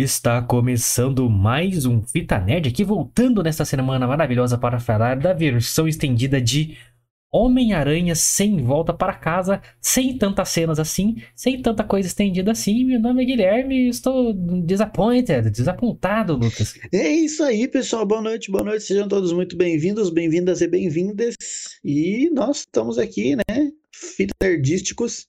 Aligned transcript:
Está 0.00 0.40
começando 0.40 1.28
mais 1.28 1.84
um 1.84 2.00
Fita 2.00 2.38
Nerd 2.38 2.68
aqui, 2.68 2.84
voltando 2.84 3.42
nesta 3.42 3.64
semana 3.64 4.06
maravilhosa 4.06 4.56
para 4.56 4.78
falar 4.78 5.16
da 5.16 5.32
versão 5.32 5.88
estendida 5.88 6.40
de 6.40 6.78
Homem-Aranha 7.32 8.14
sem 8.14 8.62
volta 8.62 8.94
para 8.94 9.12
casa, 9.12 9.60
sem 9.80 10.16
tantas 10.16 10.50
cenas 10.50 10.78
assim, 10.78 11.16
sem 11.34 11.60
tanta 11.60 11.82
coisa 11.82 12.06
estendida 12.06 12.52
assim. 12.52 12.84
Meu 12.84 13.00
nome 13.00 13.24
é 13.24 13.26
Guilherme 13.26 13.88
estou 13.88 14.32
disappointed, 14.64 15.50
desapontado, 15.50 16.36
Lucas. 16.36 16.78
É 16.94 17.10
isso 17.10 17.42
aí, 17.42 17.66
pessoal. 17.66 18.06
Boa 18.06 18.22
noite, 18.22 18.52
boa 18.52 18.62
noite. 18.62 18.84
Sejam 18.84 19.08
todos 19.08 19.32
muito 19.32 19.56
bem-vindos, 19.56 20.10
bem-vindas 20.10 20.60
e 20.60 20.68
bem-vindas. 20.68 21.34
E 21.84 22.30
nós 22.32 22.58
estamos 22.58 22.98
aqui, 22.98 23.34
né, 23.34 23.72
Fita 23.92 24.32
Nerdísticos 24.40 25.26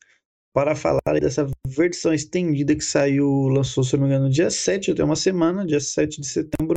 para 0.54 0.76
falar 0.76 1.20
dessa 1.22 1.48
versão 1.68 2.14
estendida 2.14 2.76
que 2.76 2.84
saiu, 2.84 3.48
lançou, 3.48 3.84
se 3.84 3.96
não 3.96 4.04
me 4.04 4.10
engano, 4.10 4.26
no 4.26 4.32
dia 4.32 4.50
7, 4.50 4.92
até 4.92 5.04
uma 5.04 5.16
semana, 5.16 5.66
dia 5.66 5.80
7 5.80 6.22
de 6.22 6.28
setembro, 6.28 6.76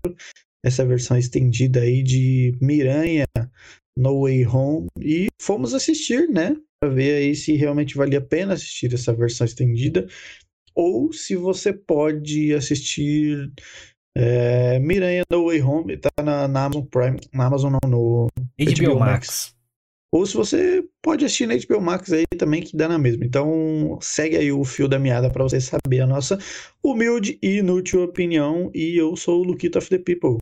essa 0.65 0.85
versão 0.85 1.17
estendida 1.17 1.81
aí 1.81 2.03
de 2.03 2.57
Miranha, 2.61 3.25
No 3.97 4.23
Way 4.23 4.47
Home, 4.47 4.89
e 5.01 5.29
fomos 5.41 5.75
assistir, 5.75 6.29
né, 6.29 6.57
para 6.81 6.93
ver 6.93 7.17
aí 7.17 7.35
se 7.35 7.55
realmente 7.55 7.97
valia 7.97 8.19
a 8.19 8.23
pena 8.25 8.55
assistir 8.55 8.93
essa 8.93 9.13
versão 9.13 9.45
estendida, 9.45 10.07
ou 10.75 11.13
se 11.13 11.35
você 11.37 11.73
pode 11.73 12.55
assistir 12.55 13.53
é, 14.17 14.79
Miranha 14.79 15.23
No 15.31 15.47
Way 15.47 15.63
Home, 15.63 15.97
tá 15.97 16.11
na, 16.23 16.47
na 16.47 16.65
Amazon 16.67 16.85
Prime, 16.85 17.19
na 17.33 17.47
Amazon 17.47 17.73
não, 17.73 17.91
no 17.91 18.29
HBO 18.59 18.99
Max. 18.99 19.55
Ou 20.13 20.27
se 20.27 20.35
você 20.35 20.85
pode 21.01 21.25
assistir 21.25 21.47
na 21.47 21.55
HBO 21.57 21.81
Max 21.81 22.13
aí 22.13 22.25
também, 22.37 22.63
que 22.63 22.77
dá 22.77 22.87
na 22.87 22.99
mesma. 22.99 23.25
Então, 23.25 23.99
segue 24.03 24.37
aí 24.37 24.53
o 24.53 24.63
fio 24.63 24.87
da 24.87 24.99
meada 24.99 25.31
para 25.31 25.43
você 25.43 25.59
saber 25.59 26.01
a 26.03 26.07
nossa 26.07 26.39
humilde 26.85 27.39
e 27.43 27.59
inútil 27.59 28.03
opinião. 28.03 28.71
E 28.75 29.01
eu 29.01 29.17
sou 29.17 29.41
o 29.41 29.45
Luquito 29.45 29.79
of 29.79 29.89
the 29.89 29.97
People. 29.99 30.37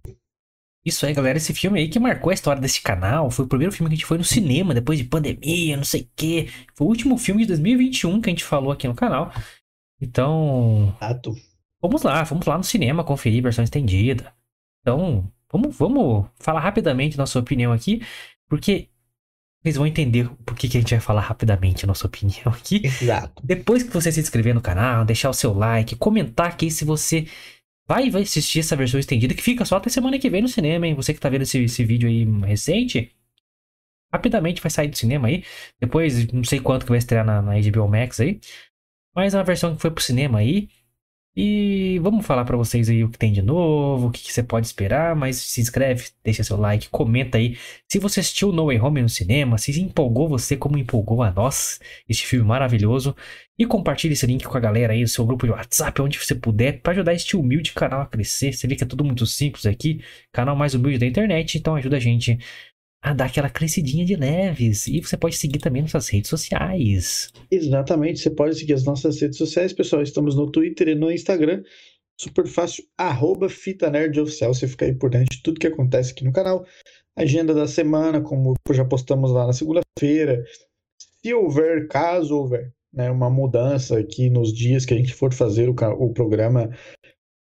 Isso 0.85 1.07
aí, 1.07 1.15
galera. 1.15 1.39
Esse 1.39 1.55
filme 1.55 1.79
aí 1.79 1.89
que 1.89 2.01
marcou 2.01 2.31
a 2.31 2.35
história 2.35 2.61
desse 2.61 2.83
canal. 2.83 3.31
Foi 3.31 3.45
o 3.45 3.49
primeiro 3.49 3.73
filme 3.73 3.89
que 3.89 3.95
a 3.95 3.97
gente 3.97 4.07
foi 4.07 4.19
no 4.19 4.25
cinema 4.25 4.75
depois 4.75 4.99
de 4.99 5.05
pandemia, 5.05 5.77
não 5.77 5.85
sei 5.85 6.03
o 6.03 6.09
quê. 6.17 6.49
Foi 6.75 6.87
o 6.87 6.91
último 6.91 7.17
filme 7.17 7.43
de 7.43 7.49
2021 7.49 8.21
que 8.21 8.29
a 8.29 8.33
gente 8.33 8.45
falou 8.45 8.73
aqui 8.73 8.89
no 8.89 8.95
canal. 8.95 9.33
Então. 10.01 10.97
Ato. 11.01 11.37
Vamos 11.81 12.03
lá, 12.03 12.25
vamos 12.25 12.45
lá 12.45 12.59
no 12.59 12.65
cinema 12.65 13.05
conferir 13.05 13.41
versão 13.41 13.63
estendida. 13.63 14.35
Então, 14.81 15.31
vamos, 15.51 15.77
vamos 15.77 16.27
falar 16.41 16.61
rapidamente 16.61 17.17
nossa 17.17 17.39
opinião 17.39 17.73
aqui. 17.73 18.03
Porque 18.49 18.90
vocês 19.63 19.77
vão 19.77 19.87
entender 19.87 20.29
por 20.45 20.57
que, 20.57 20.69
que 20.69 20.79
a 20.79 20.81
gente 20.81 20.95
vai 20.95 21.01
falar 21.01 21.21
rapidamente 21.21 21.85
a 21.85 21.89
nossa 21.89 22.07
opinião 22.07 22.49
aqui. 22.49 22.81
Exato. 22.85 23.43
Depois 23.45 23.83
que 23.83 23.91
você 23.91 24.11
se 24.11 24.21
inscrever 24.21 24.55
no 24.55 24.61
canal, 24.61 25.05
deixar 25.05 25.29
o 25.29 25.35
seu 25.35 25.53
like, 25.53 25.97
comentar 25.97 26.49
aqui 26.49 26.71
se 26.71 26.85
você 26.85 27.27
vai, 27.87 28.09
vai 28.09 28.23
assistir 28.23 28.61
essa 28.61 28.77
versão 28.77 28.99
estendida, 28.99 29.35
que 29.35 29.43
fica 29.43 29.65
só 29.65 29.77
até 29.77 29.91
semana 29.91 30.19
que 30.19 30.31
vem 30.31 30.43
no 30.43 30.49
cinema, 30.49 30.87
hein? 30.87 30.95
Você 30.95 31.13
que 31.13 31.21
tá 31.21 31.29
vendo 31.29 31.43
esse, 31.43 31.59
esse 31.63 31.85
vídeo 31.85 32.09
aí 32.09 32.25
recente, 32.47 33.13
rapidamente 34.13 34.63
vai 34.63 34.71
sair 34.71 34.89
do 34.89 34.97
cinema 34.97 35.29
aí. 35.29 35.45
Depois, 35.79 36.27
não 36.33 36.45
sei 36.45 36.61
quanto 36.61 36.85
que 36.85 36.91
vai 36.91 36.99
estrear 36.99 37.25
na, 37.25 37.43
na 37.43 37.53
HBO 37.61 37.89
Max 37.89 38.21
aí. 38.21 38.41
Mas 39.15 39.35
é 39.35 39.39
uma 39.39 39.45
versão 39.45 39.75
que 39.75 39.83
foi 39.83 39.91
pro 39.91 40.03
cinema 40.03 40.39
aí. 40.39 40.69
E 41.43 41.99
vamos 42.01 42.27
falar 42.27 42.45
para 42.45 42.55
vocês 42.55 42.91
aí 42.91 43.03
o 43.03 43.09
que 43.09 43.17
tem 43.17 43.33
de 43.33 43.41
novo, 43.41 44.09
o 44.09 44.11
que, 44.11 44.23
que, 44.23 44.31
você 44.31 44.43
pode 44.43 44.67
esperar, 44.67 45.17
mas 45.17 45.37
se 45.37 45.59
inscreve, 45.59 46.11
deixa 46.23 46.45
seu 46.45 46.59
like, 46.59 46.91
comenta 46.91 47.39
aí 47.39 47.57
se 47.89 47.99
você 47.99 48.21
assistiu 48.21 48.53
No 48.53 48.67
Way 48.67 48.79
Home 48.79 49.01
no 49.01 49.09
cinema, 49.09 49.57
se 49.57 49.81
empolgou 49.81 50.29
você 50.29 50.55
como 50.55 50.77
empolgou 50.77 51.23
a 51.23 51.31
nós, 51.31 51.81
este 52.07 52.27
filme 52.27 52.47
maravilhoso, 52.47 53.17
e 53.59 53.65
compartilhe 53.65 54.13
esse 54.13 54.27
link 54.27 54.45
com 54.45 54.55
a 54.55 54.61
galera 54.61 54.93
aí, 54.93 55.01
no 55.01 55.09
seu 55.09 55.25
grupo 55.25 55.47
de 55.47 55.53
WhatsApp, 55.53 56.03
onde 56.03 56.19
você 56.19 56.35
puder, 56.35 56.83
para 56.83 56.93
ajudar 56.93 57.15
este 57.15 57.35
humilde 57.37 57.73
canal 57.73 58.03
a 58.03 58.07
crescer. 58.07 58.53
Você 58.53 58.67
vê 58.67 58.77
que 58.77 58.85
é 58.85 58.87
tudo 58.87 59.03
muito 59.03 59.25
simples 59.27 59.65
aqui, 59.65 60.03
canal 60.33 60.55
mais 60.55 60.75
humilde 60.75 60.99
da 60.99 61.07
internet, 61.07 61.57
então 61.57 61.75
ajuda 61.75 61.97
a 61.97 62.01
gente 62.01 62.39
a 63.03 63.15
dar 63.15 63.27
aquela 63.27 63.49
crescidinha 63.49 64.05
de 64.05 64.15
leves. 64.15 64.87
E 64.87 65.01
você 65.01 65.17
pode 65.17 65.37
seguir 65.37 65.59
também 65.59 65.83
nossas 65.83 66.09
redes 66.09 66.29
sociais. 66.29 67.33
Exatamente, 67.51 68.21
você 68.21 68.31
pode 68.31 68.59
seguir 68.59 68.75
as 68.75 68.85
nossas 68.85 69.21
redes 69.21 69.39
sociais, 69.39 69.73
pessoal. 69.73 70.03
Estamos 70.03 70.37
no 70.37 70.51
Twitter 70.51 70.89
e 70.89 70.95
no 70.95 71.11
Instagram. 71.11 71.63
Super 72.21 72.47
fácil, 72.47 72.85
arroba 72.99 73.49
Fita 73.49 73.91
Nerd 73.91 74.21
Oficial. 74.21 74.53
Você 74.53 74.69
fica 74.69 74.85
aí 74.85 74.95
por 74.95 75.11
dentro 75.11 75.35
de 75.35 75.43
tudo 75.43 75.59
que 75.59 75.67
acontece 75.67 76.13
aqui 76.13 76.25
no 76.25 76.33
canal. 76.33 76.67
Agenda 77.17 77.55
da 77.55 77.67
semana, 77.67 78.21
como 78.21 78.55
já 78.73 78.85
postamos 78.85 79.31
lá 79.31 79.47
na 79.47 79.53
segunda-feira. 79.55 80.45
Se 81.23 81.33
houver, 81.33 81.89
caso 81.89 82.37
houver, 82.37 82.73
né, 82.93 83.11
uma 83.11 83.31
mudança 83.31 83.99
aqui 83.99 84.29
nos 84.29 84.53
dias 84.53 84.85
que 84.85 84.93
a 84.93 84.97
gente 84.97 85.15
for 85.15 85.33
fazer 85.33 85.69
o, 85.69 85.75
o 85.99 86.13
programa, 86.13 86.71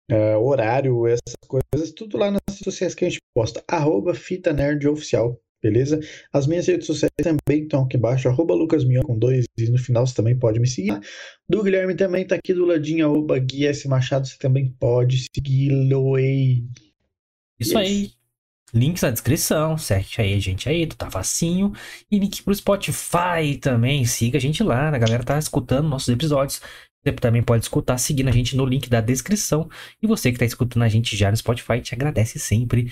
uh, 0.10 0.40
horário, 0.40 1.06
essas 1.08 1.36
coisas, 1.46 1.92
tudo 1.92 2.18
lá 2.18 2.32
nas 2.32 2.42
redes 2.50 2.64
sociais 2.64 2.96
que 2.96 3.06
a 3.06 3.10
gente 3.10 3.22
posta. 3.36 3.62
Arroba 3.68 4.14
Fita 4.14 4.54
Nerd 4.54 4.88
Oficial 4.88 5.40
beleza? 5.62 6.00
As 6.32 6.48
minhas 6.48 6.68
redes 6.68 6.88
sociais 6.88 7.12
também 7.22 7.64
estão 7.64 7.84
aqui 7.84 7.98
embaixo, 7.98 8.28
arroba 8.28 8.54
lucasmion 8.54 9.02
com 9.04 9.18
dois 9.18 9.46
e 9.58 9.70
no 9.70 9.78
final 9.78 10.06
você 10.06 10.16
também 10.16 10.38
pode 10.38 10.60
me 10.60 10.68
seguir. 10.68 11.00
Do 11.48 11.64
Guilherme 11.64 11.96
também 11.96 12.26
tá 12.26 12.36
aqui 12.36 12.54
do 12.54 12.66
ladinho, 12.66 13.06
arroba 13.06 13.38
Gui 13.40 13.66
S. 13.66 13.88
Machado, 13.88 14.28
você 14.28 14.38
também 14.38 14.74
pode 14.80 15.26
segui-lo. 15.36 16.18
Isso 17.60 17.72
yes. 17.72 17.76
aí. 17.76 18.12
Links 18.72 19.02
na 19.02 19.10
descrição, 19.10 19.80
segue 19.80 20.08
aí 20.20 20.36
a 20.36 20.40
gente 20.40 20.70
aí, 20.70 20.86
Tá 20.86 21.10
Facinho. 21.10 21.74
E 22.12 22.20
link 22.20 22.44
pro 22.44 22.54
Spotify 22.54 23.58
também, 23.60 24.06
siga 24.06 24.38
a 24.38 24.42
gente 24.42 24.62
lá, 24.62 24.90
a 24.90 24.98
galera 24.98 25.24
tá 25.24 25.40
escutando 25.40 25.90
nossos 25.90 26.10
episódios. 26.10 26.62
Você 27.04 27.14
também 27.14 27.42
pode 27.42 27.64
escutar 27.64 27.98
seguindo 27.98 28.28
a 28.28 28.32
gente 28.32 28.56
no 28.56 28.66
link 28.66 28.90
da 28.90 29.02
descrição. 29.02 29.70
E 30.02 30.06
você 30.06 30.30
que 30.30 30.36
está 30.36 30.46
escutando 30.46 30.84
a 30.84 30.90
gente 30.90 31.16
já 31.16 31.32
no 31.32 31.38
Spotify, 31.38 31.82
te 31.82 31.96
agradece 31.96 32.38
sempre 32.38 32.92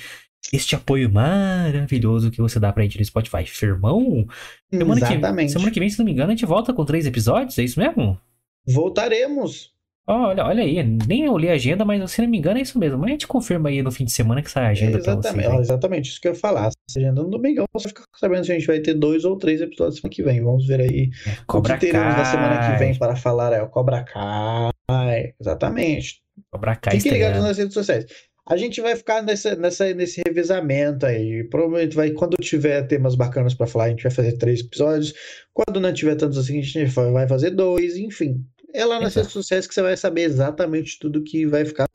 este 0.53 0.75
apoio 0.75 1.11
maravilhoso 1.11 2.31
que 2.31 2.41
você 2.41 2.59
dá 2.59 2.71
pra 2.71 2.83
gente 2.83 2.97
no 2.97 3.05
Spotify. 3.05 3.45
Firmão? 3.45 4.25
Semana 4.71 4.99
Exatamente. 5.01 5.47
Que, 5.47 5.53
semana 5.53 5.71
que 5.71 5.79
vem, 5.79 5.89
se 5.89 5.97
não 5.99 6.05
me 6.05 6.11
engano, 6.11 6.31
a 6.31 6.35
gente 6.35 6.45
volta 6.45 6.73
com 6.73 6.85
três 6.85 7.05
episódios, 7.05 7.57
é 7.57 7.63
isso 7.63 7.79
mesmo? 7.79 8.17
Voltaremos. 8.65 9.73
olha, 10.07 10.45
olha 10.45 10.63
aí, 10.63 10.81
nem 10.83 11.25
eu 11.25 11.37
li 11.37 11.49
a 11.49 11.53
agenda, 11.53 11.83
mas 11.83 12.11
se 12.11 12.21
não 12.21 12.29
me 12.29 12.37
engano 12.37 12.59
é 12.59 12.61
isso 12.61 12.77
mesmo. 12.79 12.97
Mas 12.97 13.07
a 13.07 13.11
gente 13.11 13.27
confirma 13.27 13.69
aí 13.69 13.81
no 13.81 13.91
fim 13.91 14.05
de 14.05 14.11
semana 14.11 14.41
que 14.41 14.49
sai 14.51 14.65
a 14.65 14.69
agenda 14.69 14.97
exatamente, 14.97 15.43
pra 15.43 15.55
vocês. 15.55 15.69
exatamente, 15.69 16.09
isso 16.09 16.21
que 16.21 16.27
eu 16.27 16.33
ia 16.33 16.39
falar. 16.39 16.71
Se 16.89 16.99
a 16.99 17.01
agenda 17.01 17.23
no 17.23 17.29
domingão, 17.29 17.65
você 17.73 17.89
fica 17.89 18.03
sabendo 18.15 18.45
se 18.45 18.51
a 18.51 18.55
gente 18.55 18.67
vai 18.67 18.79
ter 18.79 18.93
dois 18.93 19.25
ou 19.25 19.37
três 19.37 19.59
episódios 19.61 19.97
semana 19.97 20.13
que 20.13 20.23
vem. 20.23 20.41
Vamos 20.43 20.65
ver 20.67 20.81
aí 20.81 21.09
é, 21.25 21.37
Cobra 21.45 21.75
o 21.75 21.79
que 21.79 21.85
teremos 21.87 22.13
Kai. 22.13 22.17
na 22.17 22.25
semana 22.25 22.71
que 22.71 22.79
vem 22.79 22.97
para 22.97 23.15
falar. 23.15 23.53
É 23.53 23.61
o 23.61 23.69
Cobra 23.69 24.03
Kai. 24.03 25.33
Exatamente. 25.39 26.21
Cobra 26.51 26.75
Kai 26.75 26.97
Fiquem 26.97 27.13
ligados 27.13 27.41
nas 27.41 27.57
redes 27.57 27.73
sociais. 27.73 28.05
A 28.49 28.55
gente 28.55 28.79
vai 28.79 28.95
ficar 28.95 29.21
nessa, 29.21 29.55
nessa, 29.55 29.93
nesse 29.93 30.21
revezamento 30.25 31.05
aí. 31.05 31.43
Provavelmente 31.43 31.95
vai, 31.95 32.11
quando 32.11 32.37
tiver 32.37 32.81
temas 32.87 33.13
bacanas 33.13 33.53
para 33.53 33.67
falar, 33.67 33.85
a 33.85 33.89
gente 33.89 34.03
vai 34.03 34.11
fazer 34.11 34.37
três 34.37 34.61
episódios. 34.61 35.13
Quando 35.53 35.81
não 35.81 35.91
tiver 35.91 36.15
tantos 36.15 36.37
assim, 36.37 36.59
a 36.59 36.61
gente 36.61 36.85
vai 36.85 37.27
fazer 37.27 37.49
dois, 37.49 37.97
enfim. 37.97 38.41
É 38.73 38.85
lá 38.85 39.01
nas 39.01 39.15
redes 39.15 39.31
sociais 39.31 39.67
que 39.67 39.73
você 39.73 39.81
vai 39.81 39.97
saber 39.97 40.21
exatamente 40.21 40.97
tudo 40.97 41.23
que 41.23 41.45
vai 41.45 41.65
ficar 41.65 41.87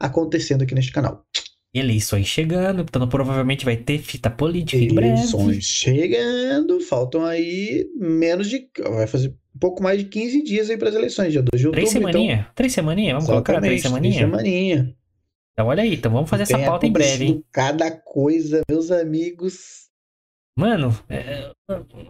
acontecendo 0.00 0.62
aqui 0.62 0.74
neste 0.74 0.90
canal. 0.90 1.24
Eleições 1.72 2.26
chegando, 2.26 2.82
então 2.82 3.08
provavelmente 3.08 3.64
vai 3.64 3.76
ter 3.76 3.98
fita 3.98 4.30
política 4.30 4.82
em 4.82 4.94
breve. 4.94 5.12
Eleições 5.12 5.64
chegando, 5.64 6.80
faltam 6.80 7.24
aí 7.24 7.86
menos 7.96 8.48
de. 8.48 8.68
Vai 8.78 9.06
fazer 9.06 9.28
um 9.28 9.58
pouco 9.58 9.82
mais 9.82 9.98
de 9.98 10.04
15 10.06 10.42
dias 10.42 10.70
aí 10.70 10.76
para 10.76 10.88
as 10.88 10.94
eleições, 10.94 11.32
dia 11.32 11.42
2 11.42 11.60
de 11.60 11.66
outubro. 11.66 11.72
Três 11.72 11.90
semaninha? 11.90 12.34
Então... 12.34 12.52
Três 12.54 12.72
semaninha? 12.72 13.14
Vamos 13.14 13.28
colocar 13.28 13.60
três 13.60 13.82
semaninha? 13.82 14.14
Três 14.14 14.30
semaninha. 14.30 14.96
Então 15.54 15.68
olha 15.68 15.84
aí, 15.84 15.94
então 15.94 16.10
vamos 16.10 16.28
fazer 16.28 16.42
essa 16.42 16.58
pauta 16.58 16.84
em 16.84 16.92
breve, 16.92 17.24
hein? 17.24 17.44
Cada 17.52 17.88
coisa, 17.90 18.60
meus 18.68 18.90
amigos. 18.90 19.88
Mano, 20.58 20.92
é... 21.08 21.52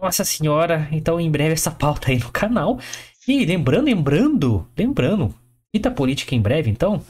nossa 0.01 0.25
senhora, 0.25 0.89
então 0.91 1.19
em 1.19 1.29
breve 1.29 1.53
essa 1.53 1.69
pauta 1.71 2.09
aí 2.09 2.17
no 2.17 2.31
canal. 2.31 2.79
E 3.27 3.45
lembrando, 3.45 3.85
lembrando, 3.85 4.67
lembrando, 4.77 5.33
fita 5.73 5.91
política 5.91 6.33
em 6.33 6.41
breve, 6.41 6.71
então. 6.71 7.03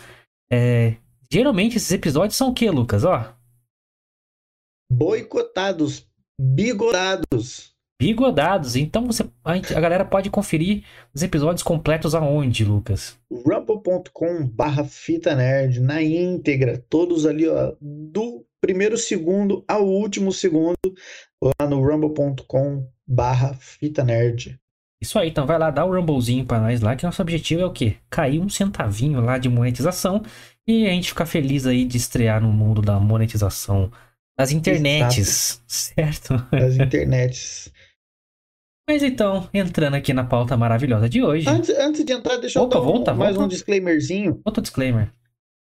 É... 0.52 0.98
Geralmente 1.32 1.78
esses 1.78 1.92
episódios 1.92 2.36
são 2.36 2.50
o 2.50 2.54
que, 2.54 2.70
Lucas? 2.70 3.06
Ó. 3.06 3.34
Boicotados, 4.92 6.06
bigodados. 6.40 7.75
Bigodados. 8.00 8.76
Então 8.76 9.06
você, 9.06 9.26
a, 9.44 9.80
galera 9.80 10.04
pode 10.04 10.30
conferir 10.30 10.84
os 11.14 11.24
episódios 11.24 11.64
completos 11.64 12.14
aonde, 12.14 12.66
Lucas? 12.66 13.18
rumble.com 13.32 14.48
barra 14.48 14.84
fita 14.84 15.36
nerd 15.36 15.80
na 15.80 16.02
íntegra, 16.02 16.84
todos 16.90 17.26
ali 17.26 17.48
ó, 17.48 17.74
do 17.80 18.46
primeiro 18.60 18.98
segundo 18.98 19.64
ao 19.68 19.88
último 19.88 20.32
segundo 20.32 20.76
lá 21.42 21.68
no 21.68 21.82
rumble.com 21.82 22.86
barra 23.08 23.54
fita 23.54 24.04
nerd. 24.04 24.60
Isso 25.02 25.20
aí, 25.20 25.30
então 25.30 25.46
vai 25.46 25.60
lá, 25.60 25.70
dá 25.70 25.86
o 25.86 25.90
um 25.90 26.00
rumblezinho 26.00 26.46
pra 26.46 26.60
nós 26.60 26.82
lá, 26.82 26.96
que 26.96 27.06
nosso 27.06 27.22
objetivo 27.22 27.62
é 27.62 27.66
o 27.66 27.72
quê? 27.72 27.96
Cair 28.10 28.40
um 28.40 28.50
centavinho 28.50 29.22
lá 29.22 29.38
de 29.38 29.48
monetização 29.48 30.24
e 30.68 30.88
a 30.88 30.90
gente 30.90 31.10
ficar 31.10 31.26
feliz 31.26 31.68
aí 31.68 31.86
de 31.86 31.98
estrear 31.98 32.42
no 32.42 32.52
mundo 32.52 32.82
da 32.82 33.00
monetização 33.00 33.92
das 34.38 34.52
internets, 34.52 35.18
Exato. 35.18 35.64
certo? 35.68 36.48
Das 36.52 36.78
internets. 36.78 37.72
Mas 38.88 39.02
então, 39.02 39.50
entrando 39.54 39.96
aqui 39.96 40.14
na 40.14 40.24
pauta 40.24 40.56
maravilhosa 40.56 41.10
de 41.10 41.24
hoje. 41.24 41.50
Antes, 41.50 41.72
antes 41.72 42.06
de 42.06 42.14
entrar, 42.14 42.38
deixa 42.38 42.62
Opa, 42.62 42.76
eu 42.78 42.82
dar 42.82 42.86
volta, 42.86 43.14
um, 43.14 43.18
mais 43.18 43.36
volta. 43.36 43.46
um 43.46 43.50
disclaimerzinho. 43.50 44.40
Outro 44.46 44.62
disclaimer. 44.62 45.12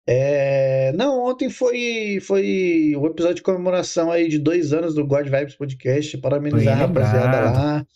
É, 0.06 0.92
Não, 0.92 1.24
ontem 1.24 1.48
foi, 1.48 2.18
foi 2.20 2.94
o 2.94 3.06
episódio 3.06 3.36
de 3.36 3.42
comemoração 3.42 4.10
aí 4.12 4.28
de 4.28 4.38
dois 4.38 4.74
anos 4.74 4.94
do 4.94 5.06
God 5.06 5.26
Vibes 5.26 5.54
Podcast. 5.54 6.18
Parabenizar 6.18 6.74
a 6.74 6.86
rapaziada 6.86 7.40
lá. 7.40 7.86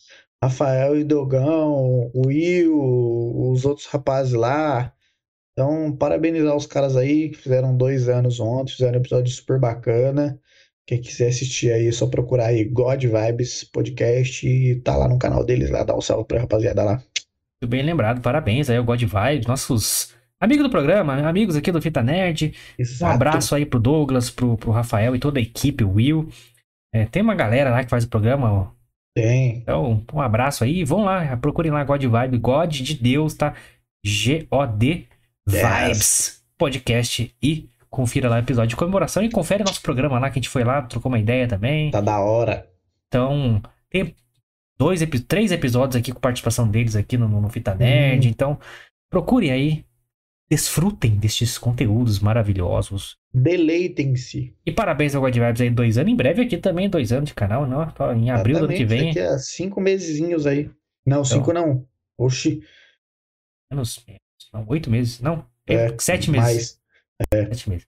Rafael 0.43 0.99
e 0.99 1.05
Dogão, 1.05 2.11
o 2.15 2.23
Will, 2.27 3.51
os 3.53 3.65
outros 3.67 3.87
rapazes 3.87 4.33
lá. 4.33 4.93
Então, 5.53 5.95
parabenizar 5.95 6.57
os 6.57 6.67
caras 6.67 6.97
aí 6.97 7.31
que 7.31 7.37
fizeram 7.37 7.77
dois 7.77 8.09
anos 8.09 8.39
ontem, 8.39 8.73
fizeram 8.73 8.95
um 8.95 9.01
episódio 9.01 9.31
super 9.33 9.59
bacana. 9.59 10.41
Quem 10.89 11.03
quiser 11.03 11.29
assistir 11.29 11.71
aí, 11.71 11.87
é 11.87 11.93
só 11.93 12.07
procurar 12.07 12.47
aí 12.47 12.65
God 12.65 13.05
Vibes 13.05 13.63
Podcast 13.63 14.49
e 14.49 14.77
tá 14.77 14.97
lá 14.97 15.07
no 15.07 15.19
canal 15.19 15.45
deles 15.45 15.69
lá, 15.69 15.85
dá 15.85 15.95
um 15.95 16.01
salve 16.01 16.25
pra 16.27 16.41
rapaziada 16.41 16.83
lá. 16.83 16.93
Muito 16.95 17.71
bem 17.71 17.83
lembrado, 17.83 18.23
parabéns 18.23 18.71
aí 18.71 18.79
ao 18.79 18.85
God 18.85 19.03
Vibes, 19.03 19.47
nossos 19.47 20.15
amigos 20.41 20.65
do 20.65 20.71
programa, 20.71 21.13
amigos 21.29 21.57
aqui 21.57 21.71
do 21.71 21.83
Fita 21.83 22.03
Nerd. 22.03 22.55
Um 22.79 22.83
Exato. 22.83 23.15
abraço 23.15 23.55
aí 23.55 23.67
pro 23.67 23.79
Douglas, 23.79 24.31
pro, 24.31 24.57
pro 24.57 24.71
Rafael 24.71 25.15
e 25.15 25.19
toda 25.19 25.39
a 25.39 25.43
equipe, 25.43 25.85
o 25.85 25.93
Will. 25.93 26.31
É, 26.95 27.05
tem 27.05 27.21
uma 27.21 27.35
galera 27.35 27.69
lá 27.69 27.85
que 27.85 27.91
faz 27.91 28.05
o 28.05 28.09
programa, 28.09 28.51
ó. 28.51 28.69
Tem. 29.15 29.59
Então, 29.59 30.03
um 30.11 30.21
abraço 30.23 30.65
aí. 30.65 30.85
Vão 30.85 31.05
lá, 31.05 31.37
procurem 31.37 31.71
lá 31.71 31.85
God 31.85 32.03
Vibe, 32.03 32.39
God 32.39 32.71
de 32.71 32.95
Deus, 32.95 33.35
tá? 33.35 33.53
G-O-D 34.03 35.05
Vibes 35.47 36.43
Podcast 36.57 37.31
e 37.43 37.69
confira 37.91 38.29
lá 38.29 38.37
o 38.37 38.41
episódio 38.41 38.71
de 38.71 38.77
comemoração 38.77 39.23
e 39.23 39.31
confere 39.31 39.65
nosso 39.65 39.83
programa 39.83 40.19
lá 40.19 40.31
que 40.31 40.39
a 40.39 40.41
gente 40.41 40.49
foi 40.49 40.65
lá, 40.65 40.83
trocou 40.83 41.11
uma 41.11 41.19
ideia 41.19 41.47
também. 41.47 41.91
Tá 41.91 42.01
da 42.01 42.21
hora. 42.21 42.69
Então, 43.09 43.63
tem 43.91 44.15
dois, 44.79 45.01
três 45.27 45.51
episódios 45.51 45.97
aqui 45.97 46.13
com 46.13 46.21
participação 46.21 46.69
deles 46.69 46.95
aqui 46.95 47.17
no, 47.17 47.29
no 47.29 47.49
Fita 47.49 47.75
Nerd. 47.75 48.27
Hum. 48.27 48.31
Então, 48.31 48.59
procurem 49.11 49.51
aí, 49.51 49.85
desfrutem 50.51 51.17
destes 51.17 51.59
conteúdos 51.59 52.21
maravilhosos. 52.21 53.17
Deleitem-se. 53.33 54.55
E 54.65 54.73
parabéns 54.73 55.15
ao 55.15 55.21
God 55.21 55.35
Vibes 55.35 55.61
aí, 55.61 55.71
dois 55.71 55.99
anos. 55.99 56.13
Em 56.13 56.17
breve 56.17 56.43
aqui 56.43 56.57
também, 56.57 56.89
dois 56.89 57.13
anos 57.13 57.29
de 57.29 57.35
canal, 57.35 57.67
não? 57.67 57.91
Tô 57.91 58.11
Em 58.13 58.31
abril 58.31 58.59
do 58.59 58.65
ano 58.65 58.75
que 58.75 58.83
Exatamente, 58.83 59.15
vem. 59.15 59.15
Daqui 59.15 59.35
a 59.35 59.39
cinco 59.39 59.81
mesezinhos 59.81 60.47
aí. 60.47 60.71
Não, 61.07 61.25
cinco 61.25 61.53
não. 61.53 61.87
Oxi. 62.17 62.63
Menos, 63.71 64.05
não, 64.53 64.65
oito 64.69 64.91
meses, 64.91 65.21
não. 65.21 65.45
É, 65.67 65.95
sete 65.99 66.31
meses. 66.31 66.47
mais. 66.47 66.81
Sete 67.33 67.69
meses. 67.71 67.87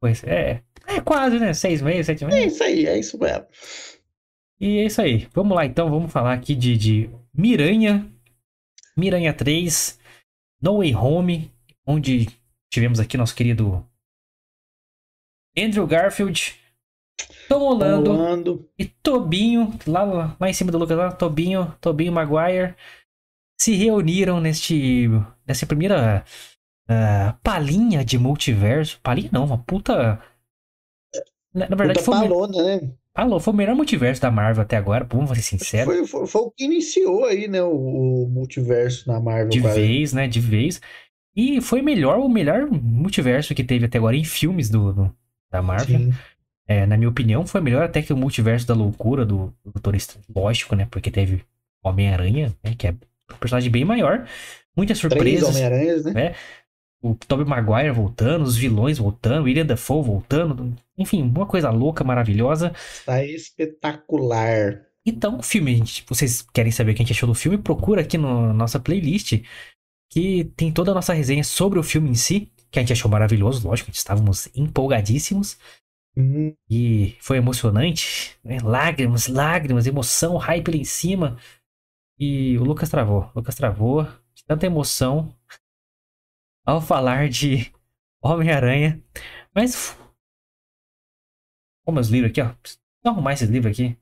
Pois 0.00 0.22
é. 0.24 0.62
É 0.86 1.00
quase, 1.00 1.38
né? 1.38 1.52
Seis 1.54 1.80
meses, 1.82 2.06
sete 2.06 2.24
É 2.24 2.26
meses. 2.26 2.54
isso 2.54 2.62
aí, 2.64 2.86
é 2.86 2.98
isso 2.98 3.18
mesmo. 3.18 3.46
E 4.60 4.78
é 4.78 4.84
isso 4.86 5.00
aí. 5.00 5.28
Vamos 5.32 5.56
lá 5.56 5.64
então, 5.66 5.90
vamos 5.90 6.12
falar 6.12 6.32
aqui 6.34 6.54
de, 6.54 6.76
de 6.76 7.10
Miranha. 7.32 8.10
Miranha 8.96 9.32
3. 9.34 9.98
No 10.62 10.78
Way 10.78 10.94
Home. 10.94 11.52
Onde 11.86 12.28
tivemos 12.72 13.00
aqui 13.00 13.16
nosso 13.16 13.34
querido 13.34 13.84
Andrew 15.56 15.86
Garfield. 15.86 16.54
Tom 17.48 17.58
Holland 17.58 18.08
Rolando. 18.08 18.68
e 18.78 18.86
Tobinho, 18.86 19.78
lá, 19.86 20.02
lá, 20.02 20.36
lá 20.40 20.48
em 20.48 20.52
cima 20.52 20.72
do 20.72 20.78
Lucas, 20.78 20.96
lá, 20.96 21.12
Tobinho, 21.12 21.72
Tobinho 21.80 22.10
Maguire, 22.12 22.74
se 23.60 23.74
reuniram 23.74 24.40
neste, 24.40 25.08
nessa 25.46 25.66
primeira 25.66 26.24
palhinha 27.42 28.04
de 28.04 28.18
multiverso. 28.18 28.98
Palhinha 29.02 29.30
não, 29.32 29.44
uma 29.44 29.58
puta. 29.58 30.20
Na, 31.54 31.68
na 31.68 31.76
verdade, 31.76 32.00
Puta 32.00 32.04
foi, 32.04 32.16
o 32.16 32.20
me- 32.20 32.28
palona, 32.28 32.62
né? 32.64 32.90
falou, 33.16 33.38
foi 33.38 33.54
o 33.54 33.56
melhor 33.56 33.76
multiverso 33.76 34.20
da 34.20 34.30
Marvel 34.30 34.62
até 34.62 34.76
agora, 34.76 35.06
vamos 35.08 35.30
ser 35.30 35.42
sincero. 35.42 35.84
Foi, 35.84 36.04
foi, 36.06 36.26
foi 36.26 36.42
o 36.42 36.50
que 36.50 36.64
iniciou 36.64 37.24
aí, 37.26 37.46
né? 37.46 37.62
O, 37.62 38.24
o 38.24 38.28
multiverso 38.28 39.08
na 39.08 39.20
Marvel. 39.20 39.50
De 39.50 39.60
quase. 39.60 39.80
vez, 39.80 40.12
né? 40.12 40.26
De 40.26 40.40
vez. 40.40 40.80
E 41.36 41.60
foi 41.60 41.80
melhor, 41.80 42.18
o 42.18 42.28
melhor 42.28 42.66
multiverso 42.70 43.54
que 43.54 43.62
teve 43.64 43.84
até 43.86 43.98
agora 43.98 44.16
em 44.16 44.24
filmes 44.24 44.68
do, 44.68 44.92
do- 44.92 45.16
da 45.50 45.62
Marvel. 45.62 46.12
É, 46.66 46.86
na 46.86 46.96
minha 46.96 47.08
opinião, 47.10 47.46
foi 47.46 47.60
melhor 47.60 47.84
até 47.84 48.00
que 48.02 48.12
o 48.12 48.16
multiverso 48.16 48.66
da 48.66 48.74
loucura 48.74 49.24
do, 49.24 49.54
do 49.64 49.70
Doutor 49.72 49.94
Estranho. 49.94 50.24
Lógico, 50.34 50.74
né? 50.74 50.86
Porque 50.90 51.10
teve 51.10 51.44
Homem-Aranha, 51.84 52.52
né? 52.64 52.74
Que 52.76 52.88
é 52.88 52.90
um 52.90 53.36
personagem 53.38 53.70
bem 53.70 53.84
maior. 53.84 54.26
Muitas 54.76 54.98
Três 54.98 55.12
surpresas. 55.12 55.48
Homem-Aranhas, 55.50 56.04
né? 56.06 56.34
O 57.04 57.14
Tobey 57.14 57.44
Maguire 57.44 57.90
voltando, 57.90 58.44
os 58.44 58.56
vilões 58.56 58.96
voltando, 58.96 59.44
William 59.44 59.66
Dafoe 59.66 60.02
voltando. 60.02 60.74
Enfim, 60.96 61.22
uma 61.22 61.44
coisa 61.44 61.68
louca, 61.68 62.02
maravilhosa. 62.02 62.72
Tá 63.04 63.22
espetacular. 63.22 64.80
Então, 65.04 65.38
o 65.38 65.42
filme, 65.42 65.76
gente, 65.76 66.02
vocês 66.08 66.40
querem 66.54 66.72
saber 66.72 66.92
o 66.92 66.94
que 66.94 67.02
a 67.02 67.04
gente 67.04 67.12
achou 67.12 67.26
do 67.28 67.34
filme? 67.34 67.58
Procura 67.58 68.00
aqui 68.00 68.16
no- 68.16 68.46
na 68.46 68.54
nossa 68.54 68.80
playlist, 68.80 69.42
que 70.10 70.44
tem 70.56 70.72
toda 70.72 70.92
a 70.92 70.94
nossa 70.94 71.12
resenha 71.12 71.44
sobre 71.44 71.78
o 71.78 71.82
filme 71.82 72.08
em 72.08 72.14
si, 72.14 72.50
que 72.70 72.78
a 72.78 72.82
gente 72.82 72.94
achou 72.94 73.10
maravilhoso, 73.10 73.68
lógico, 73.68 73.90
a 73.90 73.92
gente 73.92 73.98
estávamos 73.98 74.48
empolgadíssimos. 74.54 75.58
Hum, 76.16 76.54
E 76.70 77.16
foi 77.20 77.36
emocionante, 77.36 78.36
né? 78.42 78.58
Lágrimas, 78.62 79.26
lágrimas, 79.26 79.86
emoção, 79.86 80.36
hype 80.38 80.70
lá 80.70 80.76
em 80.78 80.84
cima. 80.84 81.36
E 82.18 82.56
o 82.56 82.64
Lucas 82.64 82.88
travou. 82.88 83.30
O 83.34 83.40
Lucas 83.40 83.54
travou 83.56 84.04
de 84.34 84.44
tanta 84.46 84.64
emoção 84.64 85.34
ao 86.64 86.80
falar 86.80 87.28
de 87.28 87.70
Homem-Aranha. 88.22 89.02
Mas. 89.54 89.96
Como 91.84 91.96
meus 91.96 92.08
livros 92.08 92.30
aqui, 92.30 92.40
ó. 92.40 92.48
Preciso 92.62 92.80
arrumar 93.04 93.34
esses 93.34 93.50
livros 93.50 93.72
aqui. 93.72 93.96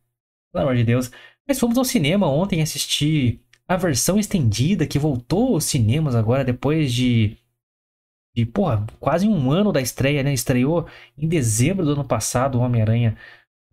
Pelo 0.53 0.65
amor 0.65 0.77
de 0.77 0.85
Deus. 0.85 1.11
Mas 1.47 1.59
fomos 1.59 1.77
ao 1.77 1.85
cinema 1.85 2.29
ontem 2.29 2.63
assistir 2.63 3.43
a 3.67 3.77
versão 3.77 4.19
estendida 4.19 4.87
que 4.87 4.99
voltou 4.99 5.55
aos 5.55 5.65
cinemas 5.65 6.15
agora 6.15 6.45
depois 6.45 6.93
de. 6.93 7.37
De, 8.35 8.47
porra, 8.47 8.87
quase 8.99 9.29
um 9.29 9.51
ano 9.53 9.73
da 9.73 9.81
estreia, 9.83 10.23
né? 10.23 10.33
Estreou 10.33 10.87
em 11.19 11.29
dezembro 11.29 11.85
do 11.85 11.93
ano 11.93 12.05
passado, 12.05 12.57
o 12.57 12.63
Homem-Aranha 12.63 13.15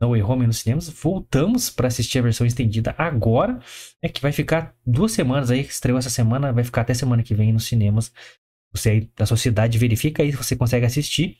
No 0.01 0.09
Way 0.09 0.21
Home 0.21 0.47
nos 0.47 0.57
cinemas. 0.57 0.89
Voltamos 0.89 1.69
para 1.69 1.87
assistir 1.87 2.19
a 2.19 2.23
versão 2.23 2.45
estendida 2.45 2.93
agora, 2.97 3.57
é 4.01 4.09
que 4.09 4.21
vai 4.21 4.33
ficar 4.33 4.75
duas 4.85 5.13
semanas 5.13 5.49
aí, 5.49 5.63
que 5.63 5.71
estreou 5.71 5.97
essa 5.97 6.09
semana, 6.09 6.51
vai 6.51 6.65
ficar 6.65 6.81
até 6.81 6.93
semana 6.93 7.23
que 7.23 7.33
vem 7.33 7.53
nos 7.53 7.67
cinemas. 7.67 8.11
Você 8.73 8.89
aí 8.89 9.09
da 9.15 9.25
sociedade 9.25 9.77
verifica 9.77 10.23
aí 10.23 10.31
se 10.31 10.37
você 10.37 10.55
consegue 10.55 10.85
assistir. 10.85 11.37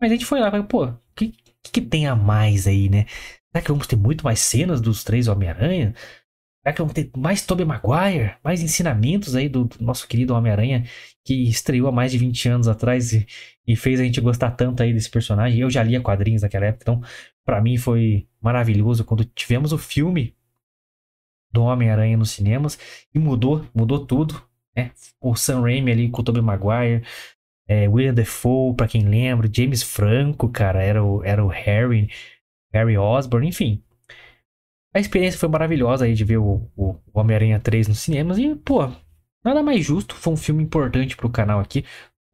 Mas 0.00 0.10
a 0.10 0.14
gente 0.14 0.26
foi 0.26 0.40
lá, 0.40 0.50
vai, 0.50 0.62
pô, 0.62 0.86
o 0.86 0.98
que, 1.14 1.34
que, 1.62 1.80
tem 1.80 2.06
a 2.06 2.16
mais 2.16 2.66
aí, 2.66 2.88
né? 2.88 3.06
Será 3.52 3.62
que 3.62 3.70
vamos 3.70 3.86
ter 3.86 3.96
muito 3.96 4.24
mais 4.24 4.40
cenas 4.40 4.80
dos 4.80 5.04
três 5.04 5.28
Homem-Aranha? 5.28 5.94
Será 6.62 6.72
que 6.72 6.80
vamos 6.80 6.94
ter 6.94 7.10
mais 7.16 7.44
Tobey 7.44 7.64
Maguire? 7.66 8.36
Mais 8.42 8.62
ensinamentos 8.62 9.36
aí 9.36 9.48
do, 9.48 9.64
do 9.64 9.84
nosso 9.84 10.08
querido 10.08 10.34
Homem-Aranha 10.34 10.84
que 11.24 11.48
estreou 11.48 11.88
há 11.88 11.92
mais 11.92 12.12
de 12.12 12.18
20 12.18 12.48
anos 12.48 12.68
atrás 12.68 13.12
e, 13.12 13.26
e 13.66 13.76
fez 13.76 14.00
a 14.00 14.04
gente 14.04 14.20
gostar 14.20 14.52
tanto 14.52 14.82
aí 14.82 14.92
desse 14.92 15.10
personagem. 15.10 15.60
Eu 15.60 15.70
já 15.70 15.82
lia 15.82 16.00
quadrinhos 16.00 16.42
naquela 16.42 16.66
época, 16.66 16.84
então 16.84 17.02
pra 17.44 17.60
mim 17.60 17.76
foi 17.76 18.26
maravilhoso 18.40 19.04
quando 19.04 19.24
tivemos 19.24 19.72
o 19.72 19.78
filme 19.78 20.34
do 21.52 21.62
Homem-Aranha 21.62 22.16
nos 22.16 22.30
cinemas 22.30 22.78
e 23.14 23.18
mudou, 23.18 23.66
mudou 23.74 24.06
tudo, 24.06 24.42
né? 24.76 24.92
O 25.20 25.34
Sam 25.34 25.62
Raimi 25.62 25.92
ali 25.92 26.10
com 26.10 26.20
o 26.20 26.24
Tobey 26.24 26.42
Maguire, 26.42 27.04
é, 27.68 27.88
William 27.88 28.14
Defoe, 28.14 28.74
pra 28.74 28.88
quem 28.88 29.08
lembra, 29.08 29.50
James 29.52 29.82
Franco, 29.82 30.48
cara, 30.48 30.82
era 30.82 31.02
o, 31.02 31.24
era 31.24 31.44
o 31.44 31.48
Harry, 31.48 32.10
Harry 32.72 32.96
Osborn, 32.96 33.48
enfim. 33.48 33.82
A 34.94 35.00
experiência 35.00 35.40
foi 35.40 35.48
maravilhosa 35.48 36.04
aí 36.04 36.14
de 36.14 36.24
ver 36.24 36.36
o, 36.38 36.70
o 36.76 36.96
Homem-Aranha 37.14 37.58
3 37.58 37.88
nos 37.88 38.00
cinemas 38.00 38.38
e, 38.38 38.54
pô, 38.56 38.90
nada 39.44 39.62
mais 39.62 39.84
justo, 39.84 40.14
foi 40.14 40.32
um 40.34 40.36
filme 40.36 40.62
importante 40.62 41.16
pro 41.16 41.30
canal 41.30 41.60
aqui. 41.60 41.84